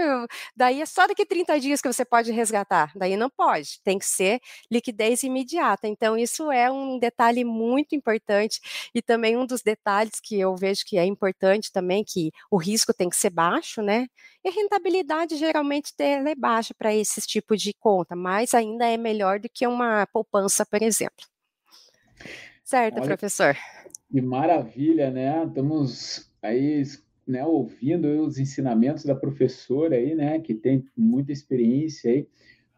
daí 0.56 0.80
é 0.80 0.86
só 0.86 1.06
daqui 1.06 1.26
30 1.26 1.60
dias 1.60 1.82
que 1.82 1.92
você 1.92 2.04
pode 2.04 2.32
resgatar. 2.32 2.90
Daí 2.96 3.16
não 3.16 3.28
pode, 3.28 3.80
tem 3.84 3.98
que 3.98 4.06
ser 4.06 4.40
liquidez 4.70 5.22
imediata. 5.22 5.86
Então, 5.86 6.16
isso 6.16 6.50
é 6.50 6.70
um 6.70 6.98
detalhe 6.98 7.44
muito 7.44 7.94
importante 7.94 8.60
e 8.94 9.02
também 9.02 9.36
um 9.36 9.44
dos 9.44 9.62
detalhes 9.62 10.18
que 10.20 10.40
eu 10.40 10.56
vejo 10.56 10.84
que 10.86 10.96
é 10.96 11.04
importante 11.04 11.70
também, 11.70 12.02
que 12.02 12.32
o 12.50 12.56
risco 12.56 12.94
tem 12.94 13.10
que 13.10 13.16
ser 13.16 13.30
baixo, 13.30 13.82
né? 13.82 14.06
E 14.42 14.48
a 14.48 14.52
rentabilidade 14.52 15.36
geralmente 15.36 15.92
é 15.98 16.34
baixa 16.34 16.74
para 16.74 16.94
esse 16.94 17.20
tipo 17.20 17.56
de 17.56 17.74
conta, 17.74 18.16
mas 18.16 18.54
ainda 18.54 18.86
é 18.86 18.96
melhor 18.96 19.38
do 19.38 19.48
que 19.48 19.66
uma 19.66 20.06
poupança, 20.06 20.64
por 20.64 20.82
exemplo. 20.82 21.26
Certo, 22.64 22.96
Olha, 22.96 23.04
professor? 23.04 23.56
Que 24.10 24.20
maravilha, 24.22 25.10
né? 25.10 25.44
Estamos 25.44 26.32
aí 26.40 26.82
né, 27.26 27.44
ouvindo 27.44 28.06
os 28.24 28.38
ensinamentos 28.38 29.04
da 29.04 29.14
professora 29.14 29.96
aí, 29.96 30.14
né, 30.14 30.38
que 30.40 30.54
tem 30.54 30.84
muita 30.96 31.32
experiência 31.32 32.10
aí 32.10 32.28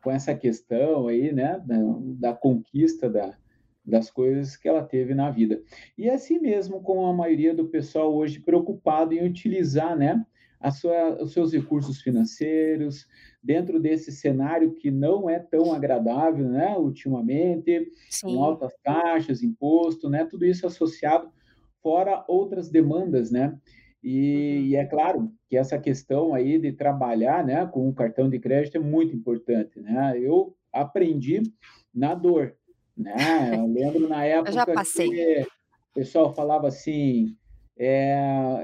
com 0.02 0.10
essa 0.10 0.34
questão 0.34 1.08
aí, 1.08 1.32
né, 1.32 1.62
da, 1.64 1.78
da 2.18 2.34
conquista 2.34 3.08
da, 3.08 3.36
das 3.84 4.10
coisas 4.10 4.56
que 4.56 4.68
ela 4.68 4.82
teve 4.82 5.14
na 5.14 5.30
vida. 5.30 5.62
E 5.96 6.08
é 6.08 6.14
assim 6.14 6.38
mesmo 6.38 6.82
com 6.82 7.06
a 7.06 7.12
maioria 7.12 7.54
do 7.54 7.66
pessoal 7.66 8.14
hoje 8.14 8.40
preocupado 8.40 9.14
em 9.14 9.26
utilizar, 9.26 9.96
né, 9.96 10.24
a 10.60 10.70
sua, 10.70 11.22
os 11.22 11.32
seus 11.34 11.52
recursos 11.52 12.00
financeiros 12.00 13.06
dentro 13.42 13.78
desse 13.78 14.10
cenário 14.10 14.74
que 14.74 14.90
não 14.90 15.28
é 15.28 15.38
tão 15.38 15.74
agradável, 15.74 16.48
né, 16.48 16.74
ultimamente, 16.76 17.90
Sim. 18.08 18.28
com 18.28 18.42
altas 18.42 18.72
taxas, 18.82 19.42
imposto, 19.42 20.08
né, 20.08 20.24
tudo 20.24 20.46
isso 20.46 20.66
associado 20.66 21.30
fora 21.82 22.24
outras 22.26 22.70
demandas, 22.70 23.30
né, 23.30 23.58
e, 24.04 24.58
uhum. 24.58 24.64
e, 24.66 24.76
é 24.76 24.84
claro 24.84 25.32
que 25.48 25.56
essa 25.56 25.78
questão 25.78 26.34
aí 26.34 26.58
de 26.58 26.72
trabalhar 26.72 27.42
né, 27.42 27.64
com 27.66 27.88
o 27.88 27.94
cartão 27.94 28.28
de 28.28 28.38
crédito 28.38 28.76
é 28.76 28.80
muito 28.80 29.16
importante. 29.16 29.80
Né? 29.80 30.18
Eu 30.20 30.54
aprendi 30.70 31.42
na 31.92 32.14
dor. 32.14 32.54
Né? 32.94 33.14
Eu 33.54 33.66
lembro 33.66 34.06
na 34.06 34.22
época 34.26 34.50
Eu 34.52 34.54
já 34.54 34.66
passei. 34.66 35.08
que 35.08 35.40
o 35.40 35.94
pessoal 35.94 36.34
falava 36.34 36.68
assim, 36.68 37.34
é, 37.78 38.14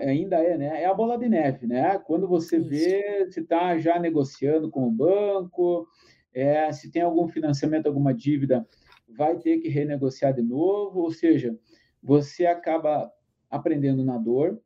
ainda 0.07 0.37
é, 0.37 0.59
né? 0.59 0.83
É 0.83 0.87
a 0.87 0.93
bola 0.93 1.17
de 1.17 1.29
neve, 1.29 1.67
né? 1.67 1.99
Quando 1.99 2.29
você 2.29 2.59
Isso. 2.59 2.69
vê 2.69 3.27
se 3.31 3.41
está 3.41 3.79
já 3.79 3.99
negociando 3.99 4.71
com 4.71 4.87
o 4.87 4.91
banco, 4.91 5.89
é, 6.35 6.71
se 6.71 6.91
tem 6.91 7.01
algum 7.01 7.27
financiamento, 7.29 7.87
alguma 7.87 8.13
dívida, 8.13 8.67
vai 9.09 9.39
ter 9.39 9.59
que 9.59 9.69
renegociar 9.69 10.35
de 10.35 10.43
novo, 10.43 11.01
ou 11.01 11.11
seja, 11.11 11.59
você 12.03 12.45
acaba 12.45 13.11
aprendendo 13.51 14.05
na 14.05 14.19
dor, 14.19 14.61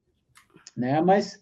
né? 0.77 1.01
Mas 1.01 1.41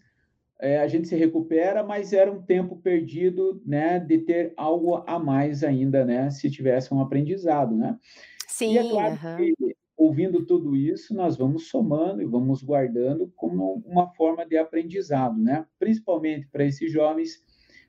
é, 0.61 0.79
a 0.79 0.87
gente 0.87 1.09
se 1.09 1.17
recupera, 1.17 1.83
mas 1.83 2.13
era 2.13 2.31
um 2.31 2.41
tempo 2.41 2.77
perdido, 2.77 3.61
né, 3.67 3.99
de 3.99 4.19
ter 4.19 4.53
algo 4.57 5.03
a 5.07 5.19
mais 5.19 5.65
ainda, 5.65 6.05
né, 6.05 6.31
se 6.31 6.49
tivesse 6.49 6.95
um 6.95 7.01
aprendizado, 7.01 7.75
né? 7.75 7.99
Sim. 8.47 8.75
E 8.75 8.79
é 8.79 8.89
claro 8.89 9.19
que 9.37 9.55
ouvindo 9.97 10.45
tudo 10.45 10.77
isso, 10.77 11.15
nós 11.15 11.37
vamos 11.37 11.69
somando 11.69 12.23
e 12.23 12.25
vamos 12.25 12.63
guardando 12.63 13.33
como 13.37 13.83
uma 13.87 14.09
forma 14.15 14.45
de 14.47 14.57
aprendizado, 14.57 15.39
né? 15.39 15.65
Principalmente 15.79 16.49
para 16.49 16.65
esses 16.65 16.91
jovens, 16.91 17.43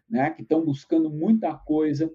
né, 0.10 0.30
que 0.30 0.42
estão 0.42 0.64
buscando 0.64 1.10
muita 1.10 1.54
coisa 1.54 2.12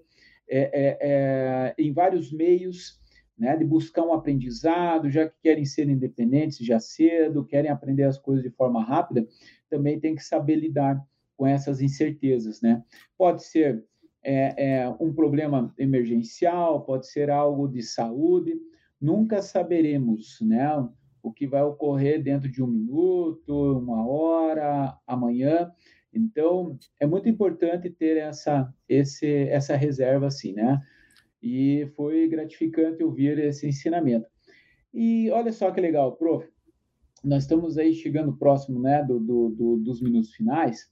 é, 0.49 0.59
é, 0.59 0.97
é, 1.01 1.75
em 1.77 1.93
vários 1.93 2.31
meios, 2.31 2.98
né, 3.39 3.55
de 3.55 3.63
buscar 3.63 4.03
um 4.03 4.13
aprendizado, 4.13 5.09
já 5.09 5.27
que 5.27 5.35
querem 5.41 5.65
ser 5.65 5.89
independentes 5.89 6.57
já 6.57 6.79
cedo, 6.79 7.45
querem 7.45 7.71
aprender 7.71 8.03
as 8.03 8.17
coisas 8.17 8.43
de 8.43 8.49
forma 8.49 8.83
rápida, 8.83 9.25
também 9.69 9.99
tem 9.99 10.13
que 10.15 10.23
saber 10.23 10.55
lidar 10.55 11.01
com 11.37 11.47
essas 11.47 11.81
incertezas, 11.81 12.61
né? 12.61 12.83
Pode 13.17 13.43
ser 13.43 13.83
é, 14.21 14.81
é 14.81 14.89
um 14.99 15.13
problema 15.13 15.73
emergencial, 15.77 16.83
pode 16.83 17.07
ser 17.07 17.29
algo 17.29 17.67
de 17.67 17.81
saúde. 17.81 18.59
Nunca 18.99 19.41
saberemos, 19.41 20.39
né? 20.41 20.67
O 21.23 21.31
que 21.31 21.47
vai 21.47 21.63
ocorrer 21.63 22.21
dentro 22.21 22.49
de 22.51 22.61
um 22.61 22.67
minuto, 22.67 23.79
uma 23.79 24.05
hora, 24.05 24.97
amanhã. 25.07 25.71
Então, 26.13 26.77
é 26.99 27.05
muito 27.05 27.29
importante 27.29 27.89
ter 27.89 28.17
essa, 28.17 28.73
esse, 28.87 29.47
essa 29.47 29.75
reserva 29.75 30.27
assim, 30.27 30.53
né? 30.53 30.81
E 31.41 31.91
foi 31.95 32.27
gratificante 32.27 33.03
ouvir 33.03 33.39
esse 33.39 33.67
ensinamento. 33.67 34.27
E 34.93 35.29
olha 35.31 35.51
só 35.51 35.71
que 35.71 35.79
legal, 35.79 36.15
prof. 36.15 36.47
Nós 37.23 37.43
estamos 37.43 37.77
aí 37.77 37.93
chegando 37.93 38.37
próximo, 38.37 38.79
né, 38.79 39.03
do, 39.03 39.19
do, 39.19 39.49
do 39.49 39.77
dos 39.77 40.01
minutos 40.01 40.33
finais. 40.33 40.89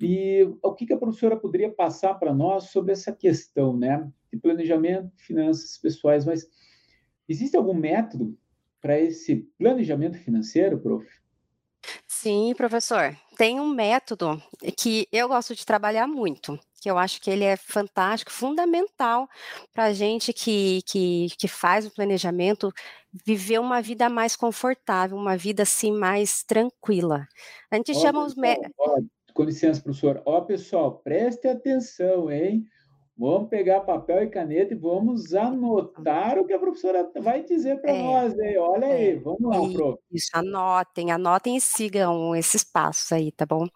E 0.00 0.42
o 0.62 0.74
que, 0.74 0.86
que 0.86 0.92
a 0.92 0.98
professora 0.98 1.36
poderia 1.36 1.70
passar 1.70 2.14
para 2.14 2.34
nós 2.34 2.70
sobre 2.70 2.92
essa 2.92 3.12
questão, 3.12 3.76
né, 3.76 4.10
de 4.32 4.38
planejamento, 4.38 5.12
finanças 5.16 5.78
pessoais? 5.78 6.24
Mas 6.24 6.48
existe 7.28 7.56
algum 7.56 7.74
método 7.74 8.36
para 8.80 8.98
esse 8.98 9.48
planejamento 9.56 10.18
financeiro, 10.18 10.80
prof? 10.80 11.06
Sim, 12.06 12.52
professor. 12.56 13.16
Tem 13.36 13.60
um 13.60 13.68
método 13.68 14.42
que 14.76 15.06
eu 15.12 15.28
gosto 15.28 15.54
de 15.54 15.64
trabalhar 15.64 16.06
muito, 16.06 16.58
que 16.82 16.90
eu 16.90 16.98
acho 16.98 17.20
que 17.20 17.30
ele 17.30 17.44
é 17.44 17.56
fantástico, 17.56 18.32
fundamental 18.32 19.28
para 19.72 19.84
a 19.84 19.92
gente 19.92 20.32
que, 20.32 20.82
que, 20.82 21.28
que 21.38 21.46
faz 21.46 21.86
o 21.86 21.94
planejamento 21.94 22.72
viver 23.24 23.60
uma 23.60 23.80
vida 23.80 24.08
mais 24.08 24.34
confortável, 24.34 25.16
uma 25.16 25.36
vida 25.36 25.62
assim 25.62 25.92
mais 25.92 26.42
tranquila. 26.42 27.28
A 27.70 27.76
gente 27.76 27.94
chama 27.94 28.24
os. 28.24 28.34
com 29.32 29.44
licença, 29.44 29.80
professor. 29.80 30.20
Ó, 30.26 30.40
pessoal, 30.40 30.98
preste 31.04 31.46
atenção, 31.46 32.28
hein? 32.32 32.66
Vamos 33.16 33.48
pegar 33.48 33.82
papel 33.82 34.24
e 34.24 34.30
caneta 34.30 34.74
e 34.74 34.76
vamos 34.76 35.32
anotar 35.34 36.36
o 36.36 36.44
que 36.44 36.52
a 36.52 36.58
professora 36.58 37.08
vai 37.20 37.44
dizer 37.44 37.80
para 37.80 37.92
é, 37.92 38.02
nós. 38.02 38.36
Aí. 38.40 38.58
Olha 38.58 38.86
é, 38.86 38.96
aí, 38.96 39.14
vamos 39.14 39.42
lá, 39.42 39.72
prof. 39.72 40.02
Isso, 40.10 40.30
anotem, 40.34 41.12
anotem 41.12 41.56
e 41.56 41.60
sigam 41.60 42.34
esses 42.34 42.64
passos 42.64 43.12
aí, 43.12 43.30
tá 43.30 43.46
bom? 43.46 43.68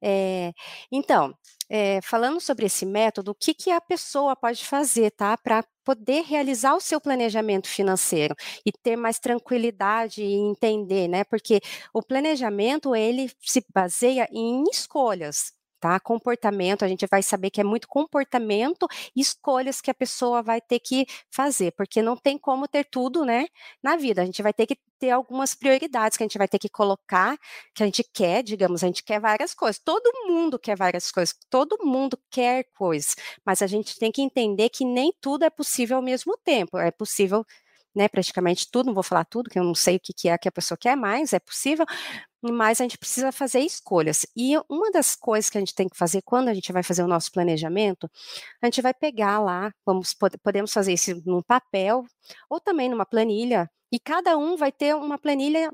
É, 0.00 0.52
então, 0.90 1.34
é, 1.74 2.02
falando 2.02 2.38
sobre 2.38 2.66
esse 2.66 2.84
método, 2.84 3.30
o 3.30 3.34
que, 3.34 3.54
que 3.54 3.70
a 3.70 3.80
pessoa 3.80 4.36
pode 4.36 4.62
fazer, 4.66 5.10
tá? 5.12 5.38
Para 5.38 5.64
poder 5.82 6.22
realizar 6.22 6.74
o 6.74 6.80
seu 6.80 7.00
planejamento 7.00 7.66
financeiro 7.66 8.34
e 8.66 8.70
ter 8.70 8.94
mais 8.94 9.18
tranquilidade 9.18 10.22
e 10.22 10.34
entender, 10.34 11.08
né? 11.08 11.24
Porque 11.24 11.60
o 11.94 12.02
planejamento, 12.02 12.94
ele 12.94 13.30
se 13.40 13.64
baseia 13.74 14.28
em 14.30 14.64
escolhas, 14.70 15.54
tá? 15.82 15.98
Comportamento, 15.98 16.84
a 16.84 16.88
gente 16.88 17.04
vai 17.10 17.22
saber 17.24 17.50
que 17.50 17.60
é 17.60 17.64
muito 17.64 17.88
comportamento 17.88 18.86
e 19.16 19.20
escolhas 19.20 19.80
que 19.80 19.90
a 19.90 19.94
pessoa 19.94 20.40
vai 20.42 20.60
ter 20.60 20.78
que 20.78 21.04
fazer, 21.28 21.72
porque 21.72 22.00
não 22.00 22.16
tem 22.16 22.38
como 22.38 22.68
ter 22.68 22.84
tudo, 22.84 23.24
né, 23.24 23.46
na 23.82 23.96
vida. 23.96 24.22
A 24.22 24.24
gente 24.24 24.40
vai 24.42 24.52
ter 24.52 24.64
que 24.66 24.76
ter 25.00 25.10
algumas 25.10 25.54
prioridades 25.56 26.16
que 26.16 26.22
a 26.22 26.26
gente 26.26 26.38
vai 26.38 26.46
ter 26.46 26.60
que 26.60 26.68
colocar, 26.68 27.36
que 27.74 27.82
a 27.82 27.86
gente 27.86 28.04
quer, 28.14 28.44
digamos, 28.44 28.84
a 28.84 28.86
gente 28.86 29.02
quer 29.02 29.20
várias 29.20 29.54
coisas. 29.54 29.80
Todo 29.84 30.08
mundo 30.28 30.56
quer 30.58 30.76
várias 30.76 31.10
coisas, 31.10 31.34
todo 31.50 31.76
mundo 31.84 32.16
quer 32.30 32.64
coisas, 32.76 33.16
mas 33.44 33.60
a 33.60 33.66
gente 33.66 33.98
tem 33.98 34.12
que 34.12 34.22
entender 34.22 34.68
que 34.68 34.84
nem 34.84 35.12
tudo 35.20 35.44
é 35.44 35.50
possível 35.50 35.96
ao 35.96 36.02
mesmo 36.02 36.36
tempo. 36.44 36.78
É 36.78 36.92
possível 36.92 37.44
né, 37.94 38.08
praticamente 38.08 38.70
tudo, 38.70 38.86
não 38.86 38.94
vou 38.94 39.02
falar 39.02 39.24
tudo, 39.24 39.50
que 39.50 39.58
eu 39.58 39.64
não 39.64 39.74
sei 39.74 39.96
o 39.96 40.00
que, 40.00 40.12
que 40.12 40.28
é 40.28 40.38
que 40.38 40.48
a 40.48 40.52
pessoa 40.52 40.78
quer 40.78 40.96
mais, 40.96 41.32
é 41.32 41.40
possível, 41.40 41.84
mas 42.42 42.80
a 42.80 42.84
gente 42.84 42.98
precisa 42.98 43.30
fazer 43.32 43.60
escolhas. 43.60 44.26
E 44.36 44.56
uma 44.68 44.90
das 44.90 45.14
coisas 45.14 45.50
que 45.50 45.58
a 45.58 45.60
gente 45.60 45.74
tem 45.74 45.88
que 45.88 45.96
fazer 45.96 46.22
quando 46.22 46.48
a 46.48 46.54
gente 46.54 46.72
vai 46.72 46.82
fazer 46.82 47.02
o 47.02 47.08
nosso 47.08 47.30
planejamento, 47.32 48.10
a 48.62 48.66
gente 48.66 48.82
vai 48.82 48.94
pegar 48.94 49.38
lá, 49.38 49.72
vamos, 49.86 50.14
podemos 50.42 50.72
fazer 50.72 50.92
isso 50.92 51.22
num 51.26 51.42
papel 51.42 52.04
ou 52.50 52.60
também 52.60 52.88
numa 52.88 53.06
planilha, 53.06 53.70
e 53.92 54.00
cada 54.00 54.38
um 54.38 54.56
vai 54.56 54.72
ter 54.72 54.94
uma 54.96 55.18
planilha 55.18 55.70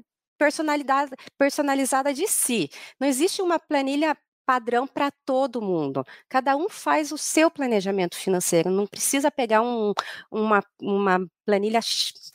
personalizada 1.38 2.14
de 2.14 2.26
si. 2.26 2.70
Não 3.00 3.08
existe 3.08 3.42
uma 3.42 3.58
planilha 3.58 4.16
padrão 4.48 4.86
para 4.86 5.10
todo 5.26 5.60
mundo. 5.60 6.02
Cada 6.26 6.56
um 6.56 6.70
faz 6.70 7.12
o 7.12 7.18
seu 7.18 7.50
planejamento 7.50 8.16
financeiro, 8.16 8.70
não 8.70 8.86
precisa 8.86 9.30
pegar 9.30 9.60
um, 9.60 9.92
uma, 10.30 10.64
uma 10.80 11.20
planilha 11.44 11.80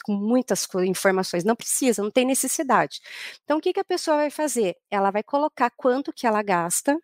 com 0.04 0.13
muitas 0.13 0.67
informações, 0.86 1.43
não 1.43 1.56
precisa, 1.56 2.04
não 2.04 2.12
tem 2.12 2.23
necessidade. 2.23 3.02
Então, 3.43 3.58
o 3.58 3.62
que, 3.62 3.73
que 3.73 3.80
a 3.80 3.84
pessoa 3.84 4.17
vai 4.17 4.30
fazer? 4.30 4.78
Ela 4.91 5.10
vai 5.10 5.23
colocar 5.23 5.71
quanto 5.71 6.13
que 6.13 6.28
ela 6.28 6.43
gasta, 6.43 6.95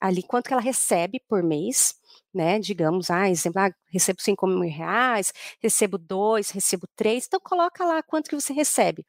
ali, 0.00 0.22
quanto 0.22 0.46
que 0.46 0.52
ela 0.52 0.62
recebe 0.62 1.20
por 1.28 1.42
mês, 1.42 1.96
né, 2.32 2.60
digamos, 2.60 3.10
ah, 3.10 3.28
exemplo, 3.28 3.60
ah, 3.62 3.70
recebo 3.88 4.22
5 4.22 4.46
mil 4.46 4.60
reais, 4.70 5.32
recebo 5.60 5.98
dois, 5.98 6.50
recebo 6.50 6.86
três, 6.94 7.26
então 7.26 7.40
coloca 7.40 7.84
lá 7.84 8.00
quanto 8.00 8.30
que 8.30 8.36
você 8.36 8.52
recebe. 8.52 9.04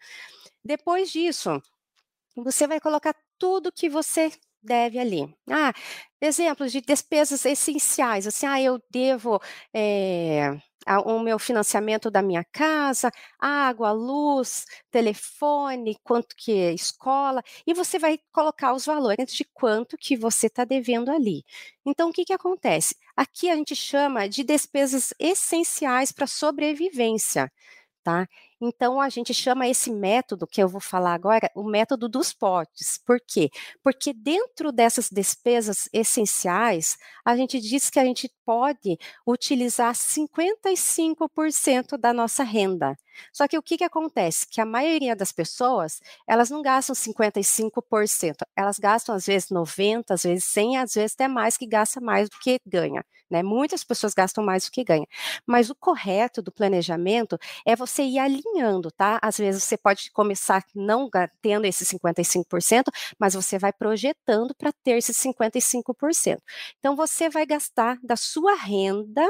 Depois 0.65 1.11
disso, 1.11 1.61
você 2.35 2.67
vai 2.67 2.79
colocar 2.79 3.15
tudo 3.37 3.71
que 3.71 3.89
você 3.89 4.31
deve 4.63 4.97
ali. 4.99 5.33
Ah, 5.49 5.73
exemplos 6.21 6.71
de 6.71 6.81
despesas 6.81 7.45
essenciais, 7.45 8.25
assim, 8.27 8.45
ah, 8.45 8.61
eu 8.61 8.81
devo 8.89 9.41
é, 9.73 10.51
o 11.05 11.19
meu 11.19 11.37
financiamento 11.39 12.09
da 12.11 12.21
minha 12.21 12.43
casa, 12.51 13.11
água, 13.39 13.91
luz, 13.91 14.65
telefone, 14.91 15.97
quanto 16.03 16.35
que 16.35 16.51
é 16.53 16.73
escola, 16.73 17.41
e 17.67 17.73
você 17.73 17.99
vai 17.99 18.19
colocar 18.31 18.73
os 18.73 18.85
valores 18.85 19.33
de 19.33 19.45
quanto 19.53 19.97
que 19.97 20.15
você 20.17 20.47
está 20.47 20.63
devendo 20.65 21.09
ali. 21.11 21.43
Então, 21.85 22.09
o 22.09 22.13
que, 22.13 22.25
que 22.25 22.33
acontece? 22.33 22.95
Aqui 23.15 23.49
a 23.49 23.55
gente 23.55 23.75
chama 23.75 24.27
de 24.27 24.43
despesas 24.43 25.13
essenciais 25.19 26.11
para 26.11 26.27
sobrevivência, 26.27 27.51
tá? 28.03 28.27
Então, 28.65 29.01
a 29.01 29.09
gente 29.09 29.33
chama 29.33 29.67
esse 29.67 29.91
método 29.91 30.47
que 30.47 30.63
eu 30.63 30.69
vou 30.69 30.79
falar 30.79 31.13
agora 31.13 31.51
o 31.53 31.65
método 31.65 32.07
dos 32.07 32.31
potes. 32.31 32.97
Por 33.05 33.19
quê? 33.19 33.49
Porque 33.83 34.13
dentro 34.13 34.71
dessas 34.71 35.09
despesas 35.09 35.89
essenciais, 35.91 36.97
a 37.25 37.35
gente 37.35 37.59
diz 37.59 37.89
que 37.89 37.99
a 37.99 38.05
gente 38.05 38.31
pode 38.45 38.97
utilizar 39.27 39.93
55% 39.93 41.97
da 41.97 42.13
nossa 42.13 42.41
renda. 42.41 42.97
Só 43.33 43.49
que 43.49 43.57
o 43.57 43.61
que, 43.61 43.77
que 43.77 43.83
acontece? 43.83 44.47
Que 44.49 44.61
a 44.61 44.65
maioria 44.65 45.13
das 45.13 45.33
pessoas, 45.33 45.99
elas 46.25 46.49
não 46.49 46.61
gastam 46.61 46.95
55%, 46.95 48.45
elas 48.55 48.79
gastam 48.79 49.13
às 49.13 49.25
vezes 49.25 49.49
90%, 49.49 50.05
às 50.11 50.23
vezes 50.23 50.45
100%, 50.45 50.83
às 50.83 50.93
vezes 50.93 51.15
até 51.15 51.27
mais, 51.27 51.57
que 51.57 51.67
gasta 51.67 51.99
mais 51.99 52.29
do 52.29 52.39
que 52.39 52.61
ganha. 52.65 53.03
Né? 53.33 53.41
Muitas 53.41 53.83
pessoas 53.83 54.13
gastam 54.13 54.43
mais 54.43 54.65
do 54.65 54.71
que 54.71 54.83
ganha. 54.83 55.07
Mas 55.45 55.71
o 55.71 55.75
correto 55.75 56.39
do 56.39 56.51
planejamento 56.51 57.35
é 57.65 57.75
você 57.75 58.03
ir 58.03 58.19
alinhando, 58.19 58.43
tá? 58.91 59.19
Às 59.21 59.37
vezes 59.37 59.63
você 59.63 59.77
pode 59.77 60.11
começar 60.11 60.63
não 60.75 61.09
tendo 61.41 61.65
esse 61.65 61.85
55%, 61.85 62.83
mas 63.19 63.33
você 63.33 63.57
vai 63.57 63.73
projetando 63.73 64.53
para 64.55 64.71
ter 64.83 64.97
esse 64.97 65.13
55%. 65.13 66.39
Então 66.79 66.95
você 66.95 67.29
vai 67.29 67.45
gastar 67.45 67.97
da 68.03 68.15
sua 68.15 68.55
renda 68.55 69.25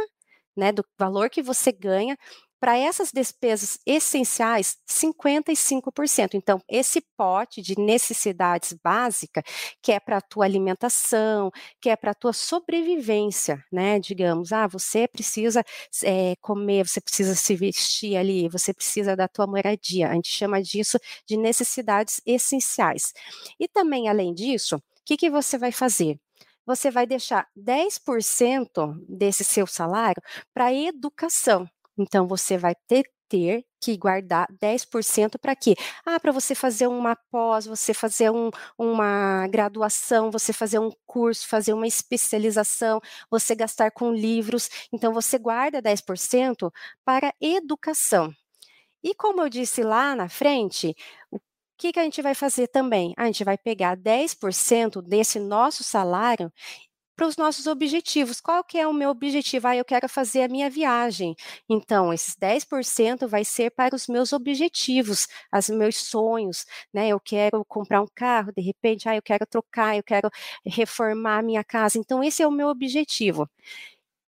né, 0.56 0.72
do 0.72 0.86
valor 0.98 1.30
que 1.30 1.42
você 1.42 1.72
ganha, 1.72 2.18
para 2.64 2.78
essas 2.78 3.12
despesas 3.12 3.78
essenciais, 3.86 4.78
55%. 4.90 6.34
Então, 6.34 6.62
esse 6.66 7.02
pote 7.18 7.62
de 7.62 7.78
necessidades 7.78 8.72
básicas, 8.82 9.44
que 9.82 9.92
é 9.92 10.00
para 10.00 10.20
a 10.20 10.22
tua 10.22 10.46
alimentação, 10.46 11.52
que 11.82 11.90
é 11.90 11.96
para 11.98 12.12
a 12.12 12.14
tua 12.14 12.32
sobrevivência, 12.32 13.62
né? 13.70 14.00
Digamos, 14.00 14.54
ah, 14.54 14.66
você 14.66 15.10
precisa 15.10 15.62
é, 16.06 16.38
comer, 16.40 16.88
você 16.88 17.02
precisa 17.02 17.36
se 17.36 17.54
vestir 17.54 18.16
ali, 18.16 18.48
você 18.48 18.74
precisa 18.74 19.14
da 19.14 19.28
tua 19.28 19.46
moradia. 19.46 20.10
A 20.10 20.14
gente 20.14 20.32
chama 20.32 20.64
disso 20.64 20.98
de 21.28 21.36
necessidades 21.36 22.22
essenciais. 22.26 23.14
E 23.60 23.68
também, 23.68 24.08
além 24.08 24.34
disso, 24.34 24.78
o 24.78 24.82
que, 25.04 25.18
que 25.18 25.30
você 25.30 25.58
vai 25.58 25.74
fazer? 25.74 26.18
Você 26.66 26.90
vai 26.90 27.06
deixar 27.06 27.46
10% 27.58 28.96
desse 29.06 29.44
seu 29.44 29.68
salário 29.68 30.24
para 30.54 30.74
educação. 30.74 31.70
Então, 31.98 32.28
você 32.28 32.58
vai 32.58 32.76
ter, 32.88 33.04
ter 33.30 33.66
que 33.80 33.98
guardar 33.98 34.48
10% 34.60 35.38
para 35.40 35.56
quê? 35.56 35.76
Ah, 36.06 36.20
para 36.20 36.32
você 36.32 36.56
fazer 36.56 36.88
uma 36.88 37.16
pós, 37.16 37.66
você 37.66 37.94
fazer 37.94 38.32
um, 38.32 38.50
uma 38.78 39.48
graduação, 39.48 40.32
você 40.32 40.54
fazer 40.54 40.80
um 40.80 40.92
curso, 41.06 41.48
fazer 41.48 41.74
uma 41.74 41.88
especialização, 41.88 43.00
você 43.30 43.56
gastar 43.56 43.92
com 43.92 44.12
livros. 44.12 44.70
Então, 44.92 45.14
você 45.14 45.38
guarda 45.38 45.82
10% 45.82 46.72
para 47.06 47.34
educação. 47.42 48.34
E 49.04 49.14
como 49.16 49.42
eu 49.42 49.50
disse 49.50 49.84
lá 49.84 50.16
na 50.16 50.30
frente, 50.30 50.96
o 51.32 51.40
que, 51.78 51.92
que 51.94 52.00
a 52.00 52.04
gente 52.04 52.22
vai 52.22 52.34
fazer 52.36 52.68
também? 52.68 53.14
A 53.18 53.26
gente 53.26 53.44
vai 53.44 53.58
pegar 53.58 53.98
10% 53.98 55.02
desse 55.02 55.40
nosso 55.40 55.84
salário 55.84 56.52
para 57.16 57.28
os 57.28 57.38
nossos 57.38 57.68
objetivos. 57.68 58.42
Qual 58.42 58.64
que 58.64 58.78
é 58.78 58.88
o 58.88 58.94
meu 58.94 59.10
objetivo? 59.10 59.68
Ah, 59.68 59.76
eu 59.76 59.86
quero 59.86 60.10
fazer 60.10 60.42
a 60.44 60.48
minha 60.48 60.70
viagem. 60.70 61.36
Então, 61.70 62.12
esses 62.14 62.36
10% 62.36 63.28
vai 63.28 63.46
ser 63.46 63.72
para 63.72 63.96
os 63.96 64.08
meus 64.08 64.34
objetivos, 64.34 65.28
os 65.54 65.70
meus 65.70 65.98
sonhos, 65.98 66.66
né? 66.94 67.10
Eu 67.10 67.20
quero 67.20 67.64
comprar 67.66 68.02
um 68.02 68.08
carro, 68.16 68.52
de 68.56 68.62
repente, 68.62 69.08
ah, 69.08 69.16
eu 69.16 69.22
quero 69.22 69.46
trocar, 69.46 69.96
eu 69.98 70.04
quero 70.04 70.30
reformar 70.66 71.40
a 71.40 71.44
minha 71.44 71.64
casa. 71.64 71.98
Então, 72.00 72.24
esse 72.24 72.42
é 72.42 72.48
o 72.48 72.52
meu 72.52 72.68
objetivo. 72.70 73.50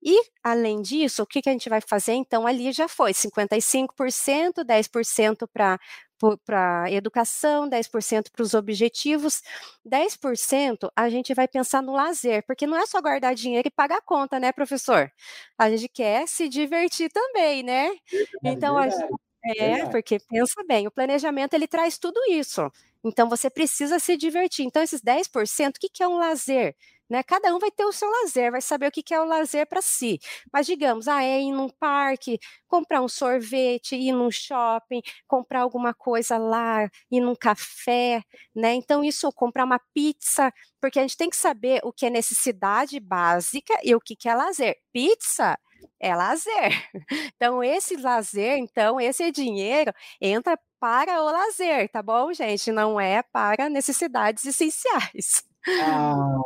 E, 0.03 0.23
além 0.43 0.81
disso, 0.81 1.23
o 1.23 1.27
que, 1.27 1.41
que 1.41 1.49
a 1.49 1.51
gente 1.51 1.69
vai 1.69 1.81
fazer? 1.81 2.13
Então, 2.13 2.47
ali 2.47 2.71
já 2.71 2.87
foi 2.87 3.13
55%, 3.13 4.63
10% 4.63 5.47
para 5.47 5.79
para 6.45 6.85
educação, 6.91 7.67
10% 7.67 8.31
para 8.31 8.43
os 8.43 8.53
objetivos, 8.53 9.41
10% 9.83 10.91
a 10.95 11.09
gente 11.09 11.33
vai 11.33 11.47
pensar 11.47 11.81
no 11.81 11.93
lazer, 11.93 12.43
porque 12.45 12.67
não 12.67 12.77
é 12.77 12.85
só 12.85 13.01
guardar 13.01 13.33
dinheiro 13.33 13.67
e 13.67 13.71
pagar 13.71 13.97
a 13.97 14.01
conta, 14.01 14.39
né, 14.39 14.51
professor? 14.51 15.11
A 15.57 15.69
gente 15.71 15.89
quer 15.89 16.27
se 16.27 16.47
divertir 16.47 17.09
também, 17.11 17.63
né? 17.63 17.89
Então, 18.43 18.77
a 18.77 18.87
gente, 18.89 19.05
é, 19.57 19.85
porque 19.87 20.19
pensa 20.19 20.63
bem, 20.67 20.87
o 20.87 20.91
planejamento 20.91 21.53
ele 21.55 21.67
traz 21.67 21.97
tudo 21.97 22.19
isso. 22.29 22.71
Então, 23.03 23.27
você 23.27 23.49
precisa 23.49 23.97
se 23.99 24.15
divertir. 24.15 24.65
Então, 24.65 24.83
esses 24.83 25.01
10%, 25.01 25.77
o 25.77 25.79
que, 25.79 25.89
que 25.89 26.03
é 26.03 26.07
um 26.07 26.17
lazer? 26.17 26.75
Né? 27.12 27.21
Cada 27.24 27.54
um 27.54 27.60
vai 27.60 27.69
ter 27.69 27.84
o 27.84 27.91
seu 27.91 28.10
lazer, 28.10 28.52
vai 28.52 28.62
saber 28.62 28.88
o 28.88 28.91
que 28.91 29.13
é 29.13 29.19
o 29.19 29.26
lazer 29.26 29.67
para 29.67 29.82
si. 29.82 30.17
Mas 30.52 30.65
digamos, 30.65 31.10
ah, 31.10 31.21
é 31.21 31.41
ir 31.41 31.52
num 31.52 31.67
parque, 31.67 32.39
comprar 32.69 33.02
um 33.02 33.10
sorvete, 33.10 33.97
ir 33.97 34.13
num 34.13 34.32
shopping, 34.32 35.02
comprar 35.28 35.60
alguma 35.62 35.93
coisa 35.93 36.38
lá, 36.38 36.89
ir 37.12 37.19
num 37.19 37.36
café, 37.36 38.24
né? 38.56 38.76
Então, 38.76 39.04
isso, 39.04 39.30
comprar 39.34 39.65
uma 39.65 39.78
pizza, 39.93 40.54
porque 40.80 41.00
a 41.00 41.02
gente 41.02 41.17
tem 41.17 41.30
que 41.30 41.36
saber 41.36 41.82
o 41.84 41.91
que 41.91 42.06
é 42.06 42.10
necessidade 42.10 42.97
básica 42.97 43.74
e 43.84 43.93
o 43.93 44.00
que 44.00 44.15
é 44.30 44.34
lazer. 44.34 44.78
Pizza 44.93 45.60
é 46.00 46.15
lazer. 46.15 46.71
Então, 47.36 47.62
esse 47.63 47.97
lazer, 47.97 48.58
então, 48.58 49.02
esse 49.02 49.32
dinheiro 49.32 49.91
entra 50.21 50.58
para 50.80 51.21
o 51.21 51.26
lazer, 51.26 51.89
tá 51.89 52.02
bom, 52.02 52.32
gente? 52.34 52.71
Não 52.71 53.00
é 53.00 53.21
para 53.24 53.67
necessidades 53.69 54.45
essenciais. 54.47 55.50
Ah. 55.67 56.38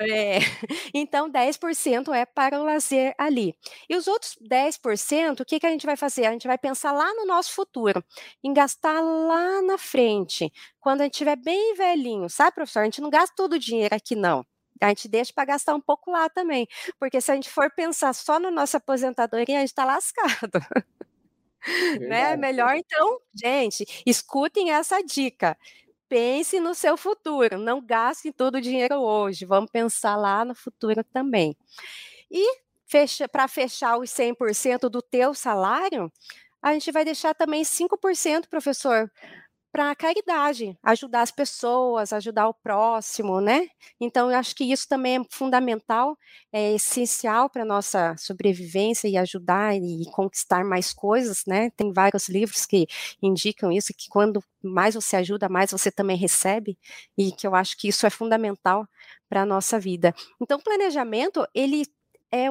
É, 0.00 0.38
então 0.94 1.28
10% 1.30 2.12
é 2.12 2.24
para 2.26 2.60
o 2.60 2.64
lazer 2.64 3.14
ali. 3.18 3.56
E 3.88 3.96
os 3.96 4.06
outros 4.08 4.36
10%, 4.40 5.40
o 5.40 5.44
que, 5.44 5.60
que 5.60 5.66
a 5.66 5.70
gente 5.70 5.86
vai 5.86 5.96
fazer? 5.96 6.26
A 6.26 6.32
gente 6.32 6.46
vai 6.46 6.58
pensar 6.58 6.92
lá 6.92 7.12
no 7.14 7.26
nosso 7.26 7.52
futuro, 7.52 8.04
em 8.42 8.52
gastar 8.52 9.00
lá 9.00 9.62
na 9.62 9.78
frente, 9.78 10.52
quando 10.80 11.00
a 11.02 11.04
gente 11.04 11.14
estiver 11.14 11.36
bem 11.36 11.74
velhinho, 11.74 12.28
sabe, 12.30 12.54
professor? 12.54 12.80
A 12.80 12.84
gente 12.84 13.00
não 13.00 13.10
gasta 13.10 13.34
todo 13.36 13.54
o 13.54 13.58
dinheiro 13.58 13.94
aqui, 13.94 14.14
não. 14.16 14.44
A 14.80 14.88
gente 14.88 15.08
deixa 15.08 15.32
para 15.32 15.44
gastar 15.46 15.74
um 15.74 15.80
pouco 15.80 16.10
lá 16.10 16.28
também, 16.28 16.66
porque 16.98 17.20
se 17.20 17.30
a 17.30 17.34
gente 17.34 17.48
for 17.48 17.70
pensar 17.72 18.12
só 18.12 18.38
na 18.40 18.50
nossa 18.50 18.78
aposentadoria, 18.78 19.58
a 19.58 19.60
gente 19.60 19.70
está 19.70 19.84
lascado. 19.84 20.60
né? 22.00 22.36
Melhor 22.36 22.74
então, 22.76 23.18
gente, 23.34 23.84
escutem 24.06 24.70
essa 24.72 25.02
dica 25.02 25.56
pense 26.14 26.60
no 26.60 26.76
seu 26.76 26.96
futuro, 26.96 27.58
não 27.58 27.84
gaste 27.84 28.30
todo 28.30 28.54
o 28.54 28.60
dinheiro 28.60 29.00
hoje, 29.00 29.44
vamos 29.44 29.68
pensar 29.68 30.14
lá 30.14 30.44
no 30.44 30.54
futuro 30.54 31.02
também. 31.02 31.56
E 32.30 32.60
fecha, 32.86 33.28
para 33.28 33.48
fechar 33.48 33.98
os 33.98 34.10
100% 34.10 34.88
do 34.88 35.02
teu 35.02 35.34
salário, 35.34 36.12
a 36.62 36.72
gente 36.72 36.92
vai 36.92 37.04
deixar 37.04 37.34
também 37.34 37.64
5%, 37.64 38.48
professor, 38.48 39.10
para 39.74 39.90
a 39.90 39.96
caridade, 39.96 40.78
ajudar 40.84 41.22
as 41.22 41.32
pessoas, 41.32 42.12
ajudar 42.12 42.46
o 42.48 42.54
próximo, 42.54 43.40
né? 43.40 43.68
Então, 44.00 44.30
eu 44.30 44.38
acho 44.38 44.54
que 44.54 44.62
isso 44.62 44.86
também 44.88 45.16
é 45.16 45.24
fundamental, 45.28 46.16
é 46.52 46.74
essencial 46.74 47.50
para 47.50 47.62
a 47.62 47.64
nossa 47.64 48.14
sobrevivência 48.16 49.08
e 49.08 49.16
ajudar 49.16 49.74
e 49.74 50.04
conquistar 50.12 50.64
mais 50.64 50.92
coisas, 50.92 51.42
né? 51.44 51.70
Tem 51.70 51.92
vários 51.92 52.28
livros 52.28 52.66
que 52.66 52.86
indicam 53.20 53.72
isso, 53.72 53.92
que 53.92 54.08
quando 54.08 54.40
mais 54.62 54.94
você 54.94 55.16
ajuda, 55.16 55.48
mais 55.48 55.72
você 55.72 55.90
também 55.90 56.16
recebe, 56.16 56.78
e 57.18 57.32
que 57.32 57.44
eu 57.44 57.56
acho 57.56 57.76
que 57.76 57.88
isso 57.88 58.06
é 58.06 58.10
fundamental 58.10 58.86
para 59.28 59.42
a 59.42 59.46
nossa 59.46 59.80
vida. 59.80 60.14
Então, 60.40 60.60
planejamento, 60.60 61.44
ele 61.52 61.84
é 62.30 62.46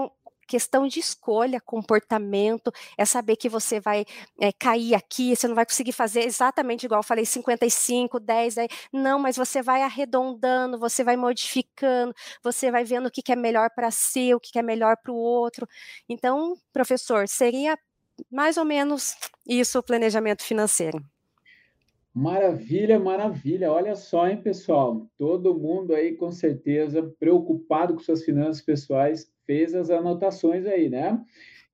questão 0.54 0.88
de 0.88 1.00
escolha, 1.00 1.60
comportamento, 1.60 2.72
é 2.96 3.04
saber 3.06 3.38
que 3.38 3.50
você 3.50 3.80
vai 3.80 4.06
é, 4.40 4.52
cair 4.54 4.94
aqui, 4.94 5.36
você 5.36 5.48
não 5.48 5.56
vai 5.56 5.66
conseguir 5.66 5.94
fazer 5.94 6.26
exatamente 6.26 6.86
igual 6.86 7.00
eu 7.00 7.04
falei, 7.04 7.26
55, 7.26 8.20
10, 8.20 8.54
10, 8.54 8.70
não, 8.94 9.18
mas 9.18 9.36
você 9.36 9.64
vai 9.64 9.82
arredondando, 9.82 10.78
você 10.78 11.04
vai 11.04 11.18
modificando, 11.18 12.14
você 12.44 12.70
vai 12.70 12.84
vendo 12.84 13.08
o 13.08 13.12
que, 13.12 13.32
é 13.32 13.36
melhor 13.36 13.72
para 13.72 13.90
si, 13.90 14.32
o 14.36 14.40
que, 14.40 14.52
que 14.52 14.60
é 14.60 14.62
melhor 14.62 14.96
para 15.02 15.12
o 15.12 15.16
outro. 15.16 15.68
Então, 16.08 16.56
professor, 16.72 17.28
seria 17.28 17.76
mais 18.32 18.56
ou 18.56 18.64
menos 18.64 19.16
isso 19.48 19.80
o 19.80 19.84
planejamento 19.84 20.44
financeiro. 20.44 21.04
Maravilha, 22.14 23.00
maravilha. 23.00 23.72
Olha 23.72 23.96
só, 23.96 24.28
hein, 24.28 24.38
pessoal? 24.42 25.10
Todo 25.18 25.58
mundo 25.58 25.96
aí, 25.96 26.16
com 26.16 26.32
certeza, 26.32 27.02
preocupado 27.20 27.96
com 27.96 28.00
suas 28.00 28.24
finanças 28.24 28.62
pessoais, 28.62 29.32
fez 29.48 29.74
as 29.74 29.90
anotações 29.90 30.66
aí, 30.68 30.90
né? 30.90 31.20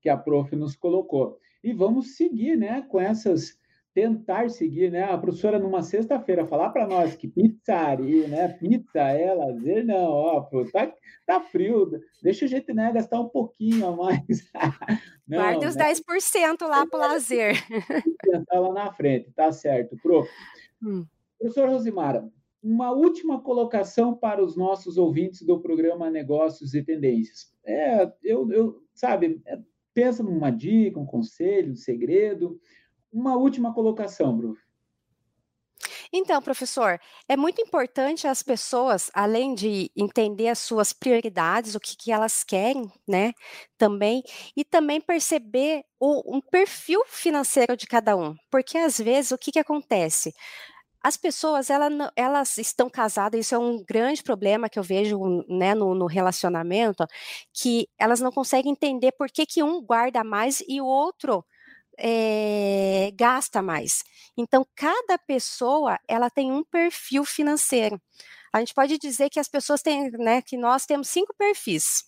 Que 0.02 0.08
a 0.08 0.16
prof 0.16 0.56
nos 0.56 0.78
colocou. 0.78 1.38
E 1.62 1.74
vamos 1.74 2.16
seguir, 2.16 2.56
né, 2.56 2.82
com 2.84 3.02
essas 3.02 3.60
tentar 3.94 4.50
seguir, 4.50 4.90
né? 4.92 5.04
A 5.04 5.18
professora 5.18 5.60
numa 5.60 5.82
sexta-feira 5.82 6.48
falar 6.48 6.70
para 6.70 6.88
nós 6.88 7.16
que 7.18 7.28
pizzaria, 7.28 8.28
né? 8.30 8.48
Pizza 8.48 9.02
é 9.02 9.34
lazer, 9.34 9.86
não, 9.86 10.06
ó, 10.10 10.42
pô, 10.42 10.64
tá, 10.72 10.94
tá 11.26 11.42
frio, 11.42 11.90
deixa 12.24 12.46
a 12.46 12.48
gente, 12.48 12.74
né, 12.74 12.94
gastar 12.94 13.20
um 13.20 13.28
pouquinho 13.28 13.86
a 13.88 13.96
mais. 13.96 14.50
não, 15.30 15.38
Guarde 15.38 15.68
os 15.68 15.76
né? 15.76 15.94
10% 15.94 16.68
lá 16.68 16.88
para 16.88 16.98
o 16.98 17.02
lazer. 17.02 17.56
Tentar 18.24 18.60
lá 18.60 18.74
na 18.74 18.92
frente, 18.92 19.32
tá 19.32 19.52
certo, 19.52 19.96
prof. 20.02 20.28
Hum. 20.84 21.06
Professora 21.38 21.70
Rosimara, 21.70 22.28
uma 22.62 22.92
última 22.92 23.40
colocação 23.40 24.16
para 24.16 24.44
os 24.44 24.56
nossos 24.56 24.98
ouvintes 24.98 25.44
do 25.44 25.60
programa 25.60 26.10
Negócios 26.10 26.74
e 26.74 26.84
Tendências. 26.84 27.54
É, 27.64 28.12
eu, 28.24 28.52
eu 28.52 28.84
sabe, 28.94 29.40
é, 29.46 29.60
pensa 29.94 30.24
numa 30.24 30.50
dica, 30.50 31.00
um 31.00 31.06
conselho, 31.06 31.74
um 31.74 31.76
segredo, 31.76 32.60
uma 33.12 33.38
última 33.38 33.74
colocação, 33.74 34.36
Bru. 34.36 34.58
Então, 36.12 36.42
professor, 36.42 37.00
é 37.28 37.38
muito 37.38 37.62
importante 37.62 38.28
as 38.28 38.42
pessoas, 38.42 39.12
além 39.14 39.54
de 39.54 39.92
entender 39.96 40.48
as 40.48 40.58
suas 40.58 40.92
prioridades, 40.92 41.76
o 41.76 41.80
que, 41.80 41.96
que 41.96 42.12
elas 42.12 42.44
querem, 42.44 42.92
né, 43.08 43.32
também, 43.78 44.24
e 44.58 44.66
também 44.66 45.00
perceber 45.00 45.84
o, 46.00 46.36
um 46.36 46.42
perfil 46.42 47.04
financeiro 47.08 47.78
de 47.78 47.86
cada 47.86 48.18
um, 48.18 48.36
porque 48.50 48.78
às 48.78 48.98
vezes 48.98 49.32
o 49.32 49.38
que, 49.38 49.52
que 49.52 49.60
acontece? 49.60 50.34
As 51.04 51.18
pessoas, 51.18 51.70
elas, 51.70 51.94
elas 52.16 52.58
estão 52.58 52.90
casadas, 52.90 53.40
isso 53.40 53.56
é 53.56 53.60
um 53.60 53.84
grande 53.88 54.24
problema 54.24 54.70
que 54.70 54.80
eu 54.80 54.84
vejo 54.84 55.20
né, 55.48 55.76
no, 55.76 55.96
no 55.96 56.08
relacionamento, 56.08 57.06
que 57.54 57.88
elas 58.00 58.20
não 58.20 58.32
conseguem 58.32 58.72
entender 58.74 59.14
por 59.14 59.30
que, 59.30 59.46
que 59.46 59.64
um 59.64 59.82
guarda 59.82 60.24
mais 60.24 60.62
e 60.68 60.82
o 60.82 60.86
outro 60.86 61.46
é, 62.00 63.12
gasta 63.16 63.62
mais. 63.62 64.04
Então, 64.38 64.66
cada 64.76 65.18
pessoa 65.18 66.00
ela 66.08 66.30
tem 66.30 66.52
um 66.52 66.64
perfil 66.64 67.26
financeiro. 67.26 68.02
A 68.54 68.60
gente 68.60 68.74
pode 68.74 68.98
dizer 68.98 69.30
que 69.30 69.40
as 69.40 69.48
pessoas 69.48 69.82
têm, 69.82 70.10
né, 70.12 70.42
que 70.42 70.58
nós 70.58 70.86
temos 70.86 71.10
cinco 71.10 71.34
perfis. 71.38 72.04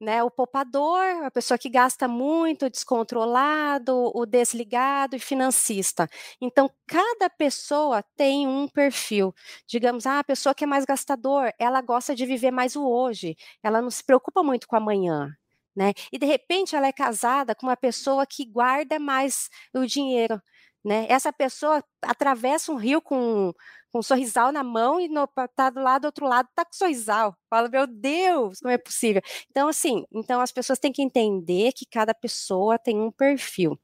Né, 0.00 0.20
o 0.20 0.30
poupador, 0.30 0.98
a 1.24 1.30
pessoa 1.30 1.56
que 1.56 1.70
gasta 1.70 2.08
muito, 2.08 2.68
descontrolado, 2.68 4.10
o 4.12 4.26
desligado 4.26 5.14
e 5.14 5.20
financista. 5.20 6.08
Então, 6.40 6.68
cada 6.88 7.30
pessoa 7.30 8.02
tem 8.16 8.48
um 8.48 8.66
perfil. 8.66 9.32
Digamos, 9.68 10.04
ah, 10.04 10.18
a 10.18 10.24
pessoa 10.24 10.56
que 10.56 10.64
é 10.64 10.66
mais 10.66 10.84
gastador, 10.84 11.52
ela 11.56 11.80
gosta 11.80 12.16
de 12.16 12.26
viver 12.26 12.50
mais 12.50 12.74
o 12.74 12.84
hoje, 12.84 13.36
ela 13.62 13.80
não 13.80 13.90
se 13.90 14.02
preocupa 14.04 14.42
muito 14.42 14.66
com 14.66 14.74
amanhã 14.74 15.32
né? 15.76 15.92
E 16.12 16.18
de 16.18 16.26
repente 16.26 16.76
ela 16.76 16.86
é 16.86 16.92
casada 16.92 17.54
com 17.54 17.66
uma 17.66 17.76
pessoa 17.76 18.26
que 18.26 18.44
guarda 18.44 18.98
mais 18.98 19.48
o 19.74 19.86
dinheiro, 19.86 20.40
né? 20.84 21.06
Essa 21.08 21.32
pessoa 21.32 21.82
atravessa 22.02 22.72
um 22.72 22.76
rio 22.76 23.00
com, 23.00 23.52
com 23.92 23.98
um 24.00 24.02
sorrisal 24.02 24.50
na 24.50 24.64
mão 24.64 24.98
e 25.00 25.08
no, 25.08 25.28
tá 25.54 25.70
do 25.70 25.80
lado 25.80 26.02
do 26.02 26.06
outro 26.06 26.26
lado 26.26 26.48
tá 26.54 26.64
com 26.64 26.72
sorrisal. 26.72 27.36
Fala, 27.48 27.68
meu 27.68 27.86
Deus, 27.86 28.58
como 28.60 28.72
é 28.72 28.78
possível? 28.78 29.22
Então, 29.50 29.68
assim, 29.68 30.04
então 30.12 30.40
as 30.40 30.50
pessoas 30.50 30.78
têm 30.78 30.90
que 30.92 31.02
entender 31.02 31.72
que 31.72 31.86
cada 31.86 32.14
pessoa 32.14 32.78
tem 32.78 32.98
um 32.98 33.12
perfil. 33.12 33.78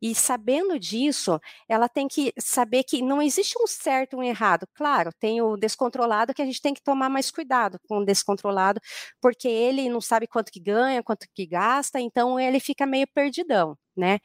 E 0.00 0.14
sabendo 0.14 0.78
disso, 0.78 1.40
ela 1.68 1.88
tem 1.88 2.08
que 2.08 2.32
saber 2.38 2.82
que 2.84 3.00
não 3.00 3.22
existe 3.22 3.54
um 3.62 3.66
certo 3.66 4.14
e 4.14 4.16
um 4.16 4.22
errado. 4.22 4.66
Claro, 4.74 5.10
tem 5.20 5.40
o 5.40 5.56
descontrolado 5.56 6.34
que 6.34 6.42
a 6.42 6.44
gente 6.44 6.60
tem 6.60 6.74
que 6.74 6.82
tomar 6.82 7.08
mais 7.08 7.30
cuidado 7.30 7.78
com 7.88 7.98
o 7.98 8.04
descontrolado, 8.04 8.80
porque 9.20 9.48
ele 9.48 9.88
não 9.88 10.00
sabe 10.00 10.26
quanto 10.26 10.50
que 10.50 10.60
ganha, 10.60 11.02
quanto 11.02 11.26
que 11.34 11.46
gasta, 11.46 12.00
então 12.00 12.38
ele 12.38 12.58
fica 12.60 12.84
meio 12.84 13.06
perdidão, 13.14 13.76
né? 13.96 14.18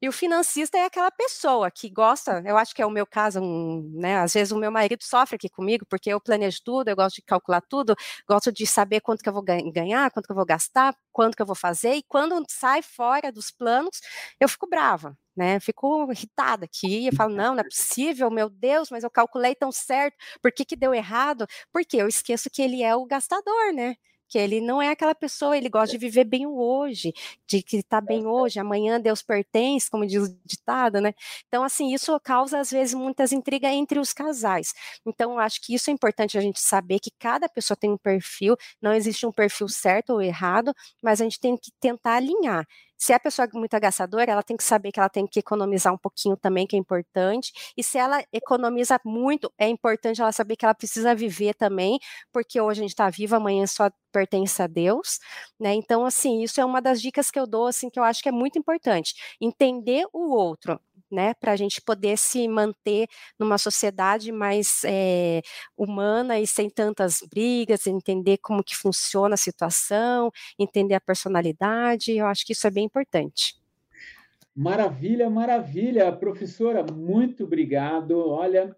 E 0.00 0.08
o 0.08 0.12
financista 0.12 0.78
é 0.78 0.84
aquela 0.84 1.10
pessoa 1.10 1.70
que 1.72 1.90
gosta, 1.90 2.40
eu 2.46 2.56
acho 2.56 2.72
que 2.72 2.80
é 2.80 2.86
o 2.86 2.90
meu 2.90 3.04
caso, 3.04 3.40
um, 3.40 3.82
né? 3.94 4.18
Às 4.18 4.32
vezes 4.34 4.52
o 4.52 4.56
meu 4.56 4.70
marido 4.70 5.02
sofre 5.02 5.34
aqui 5.36 5.48
comigo, 5.48 5.84
porque 5.88 6.08
eu 6.10 6.20
planejo 6.20 6.60
tudo, 6.64 6.88
eu 6.88 6.94
gosto 6.96 7.16
de 7.16 7.22
calcular 7.22 7.60
tudo, 7.62 7.96
gosto 8.28 8.52
de 8.52 8.64
saber 8.64 9.00
quanto 9.00 9.22
que 9.22 9.28
eu 9.28 9.32
vou 9.32 9.42
ganhar, 9.42 10.08
quanto 10.12 10.26
que 10.26 10.32
eu 10.32 10.36
vou 10.36 10.46
gastar, 10.46 10.94
quanto 11.12 11.34
que 11.36 11.42
eu 11.42 11.46
vou 11.46 11.56
fazer, 11.56 11.94
e 11.94 12.02
quando 12.04 12.40
sai 12.48 12.80
fora 12.80 13.32
dos 13.32 13.50
planos, 13.50 14.00
eu 14.38 14.48
fico 14.48 14.68
brava, 14.68 15.16
né? 15.36 15.58
Fico 15.58 16.10
irritada 16.12 16.64
aqui, 16.66 17.06
eu 17.08 17.12
falo, 17.16 17.34
não, 17.34 17.54
não 17.54 17.60
é 17.60 17.64
possível, 17.64 18.30
meu 18.30 18.48
Deus, 18.48 18.90
mas 18.90 19.02
eu 19.02 19.10
calculei 19.10 19.54
tão 19.56 19.72
certo, 19.72 20.16
por 20.40 20.52
que 20.52 20.64
que 20.64 20.76
deu 20.76 20.94
errado? 20.94 21.44
Porque 21.72 21.96
eu 21.96 22.06
esqueço 22.06 22.48
que 22.50 22.62
ele 22.62 22.84
é 22.84 22.94
o 22.94 23.04
gastador, 23.04 23.72
né? 23.74 23.96
Que 24.28 24.38
ele 24.38 24.60
não 24.60 24.80
é 24.82 24.90
aquela 24.90 25.14
pessoa, 25.14 25.56
ele 25.56 25.68
gosta 25.68 25.92
de 25.92 25.98
viver 25.98 26.24
bem 26.24 26.46
o 26.46 26.56
hoje, 26.58 27.12
de 27.46 27.62
que 27.62 27.78
está 27.78 28.00
bem 28.00 28.26
hoje, 28.26 28.58
amanhã 28.60 29.00
Deus 29.00 29.22
pertence, 29.22 29.90
como 29.90 30.06
diz 30.06 30.22
o 30.28 30.38
ditado, 30.44 31.00
né? 31.00 31.14
Então, 31.48 31.62
assim, 31.64 31.92
isso 31.94 32.18
causa 32.20 32.58
às 32.60 32.70
vezes 32.70 32.94
muitas 32.94 33.32
intrigas 33.32 33.72
entre 33.72 33.98
os 33.98 34.12
casais. 34.12 34.72
Então, 35.06 35.32
eu 35.32 35.38
acho 35.38 35.60
que 35.62 35.74
isso 35.74 35.90
é 35.90 35.92
importante 35.92 36.36
a 36.38 36.40
gente 36.40 36.60
saber 36.60 36.98
que 37.00 37.10
cada 37.18 37.48
pessoa 37.48 37.76
tem 37.76 37.90
um 37.90 37.98
perfil, 37.98 38.56
não 38.80 38.92
existe 38.92 39.26
um 39.26 39.32
perfil 39.32 39.68
certo 39.68 40.10
ou 40.14 40.22
errado, 40.22 40.74
mas 41.02 41.20
a 41.20 41.24
gente 41.24 41.40
tem 41.40 41.56
que 41.56 41.70
tentar 41.80 42.16
alinhar. 42.16 42.66
Se 42.98 43.12
a 43.12 43.20
pessoa 43.20 43.46
é 43.52 43.58
muito 43.58 43.74
agastadora, 43.74 44.30
ela 44.30 44.42
tem 44.42 44.56
que 44.56 44.64
saber 44.64 44.90
que 44.92 44.98
ela 44.98 45.08
tem 45.08 45.26
que 45.26 45.38
economizar 45.38 45.92
um 45.94 45.98
pouquinho 45.98 46.36
também, 46.36 46.66
que 46.66 46.76
é 46.76 46.78
importante. 46.78 47.52
E 47.76 47.82
se 47.82 47.96
ela 47.98 48.22
economiza 48.32 48.98
muito, 49.04 49.52
é 49.58 49.68
importante 49.68 50.20
ela 50.20 50.32
saber 50.32 50.56
que 50.56 50.64
ela 50.64 50.74
precisa 50.74 51.14
viver 51.14 51.54
também, 51.54 51.98
porque 52.32 52.60
hoje 52.60 52.80
a 52.80 52.82
gente 52.82 52.90
está 52.90 53.08
viva, 53.08 53.36
amanhã 53.36 53.66
só 53.66 53.88
pertence 54.12 54.60
a 54.62 54.66
Deus, 54.66 55.18
né? 55.60 55.74
Então, 55.74 56.04
assim, 56.04 56.42
isso 56.42 56.60
é 56.60 56.64
uma 56.64 56.80
das 56.80 57.00
dicas 57.00 57.30
que 57.30 57.38
eu 57.38 57.46
dou, 57.46 57.66
assim, 57.66 57.88
que 57.90 57.98
eu 58.00 58.04
acho 58.04 58.22
que 58.22 58.28
é 58.28 58.32
muito 58.32 58.58
importante. 58.58 59.14
Entender 59.40 60.04
o 60.12 60.34
outro, 60.34 60.80
né, 61.10 61.34
para 61.34 61.52
a 61.52 61.56
gente 61.56 61.80
poder 61.80 62.16
se 62.18 62.46
manter 62.48 63.06
numa 63.38 63.58
sociedade 63.58 64.30
mais 64.32 64.82
é, 64.84 65.42
humana 65.76 66.38
e 66.38 66.46
sem 66.46 66.68
tantas 66.68 67.20
brigas, 67.30 67.86
entender 67.86 68.38
como 68.38 68.62
que 68.62 68.76
funciona 68.76 69.34
a 69.34 69.38
situação, 69.38 70.30
entender 70.58 70.94
a 70.94 71.00
personalidade, 71.00 72.16
eu 72.16 72.26
acho 72.26 72.44
que 72.44 72.52
isso 72.52 72.66
é 72.66 72.70
bem 72.70 72.84
importante. 72.84 73.54
Maravilha, 74.54 75.30
maravilha, 75.30 76.12
professora, 76.12 76.84
muito 76.92 77.44
obrigado. 77.44 78.18
Olha, 78.18 78.74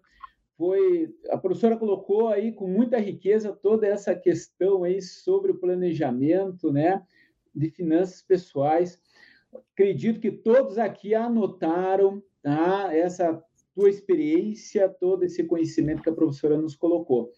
foi 0.55 1.11
a 1.31 1.39
professora 1.39 1.75
colocou 1.75 2.27
aí 2.27 2.51
com 2.51 2.67
muita 2.67 2.99
riqueza 2.99 3.51
toda 3.51 3.87
essa 3.87 4.13
questão 4.13 4.83
aí 4.83 5.01
sobre 5.01 5.51
o 5.51 5.57
planejamento, 5.57 6.71
né, 6.71 7.01
de 7.53 7.71
finanças 7.71 8.21
pessoais. 8.21 8.99
Acredito 9.73 10.19
que 10.19 10.31
todos 10.31 10.77
aqui 10.77 11.13
anotaram 11.13 12.21
tá, 12.41 12.89
essa 12.93 13.43
tua 13.73 13.89
experiência, 13.89 14.89
todo 14.89 15.23
esse 15.23 15.43
conhecimento 15.43 16.01
que 16.01 16.09
a 16.09 16.13
professora 16.13 16.57
nos 16.57 16.75
colocou. 16.75 17.31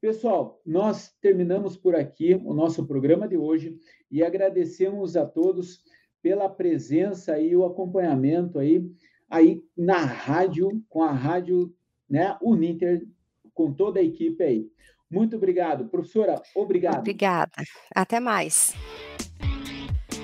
Pessoal, 0.00 0.60
nós 0.64 1.14
terminamos 1.20 1.76
por 1.76 1.94
aqui 1.94 2.34
o 2.34 2.54
nosso 2.54 2.86
programa 2.86 3.28
de 3.28 3.36
hoje 3.36 3.78
e 4.10 4.22
agradecemos 4.22 5.16
a 5.16 5.26
todos 5.26 5.84
pela 6.22 6.48
presença 6.48 7.38
e 7.38 7.54
o 7.54 7.64
acompanhamento 7.64 8.58
aí, 8.58 8.90
aí 9.28 9.62
na 9.76 9.98
rádio, 9.98 10.82
com 10.88 11.02
a 11.02 11.12
rádio 11.12 11.74
né, 12.08 12.36
Uninter, 12.40 13.06
com 13.52 13.72
toda 13.72 14.00
a 14.00 14.02
equipe 14.02 14.42
aí. 14.42 14.66
Muito 15.10 15.36
obrigado. 15.36 15.88
Professora, 15.88 16.40
obrigado. 16.54 17.00
Obrigada. 17.00 17.52
Até 17.94 18.20
mais. 18.20 18.74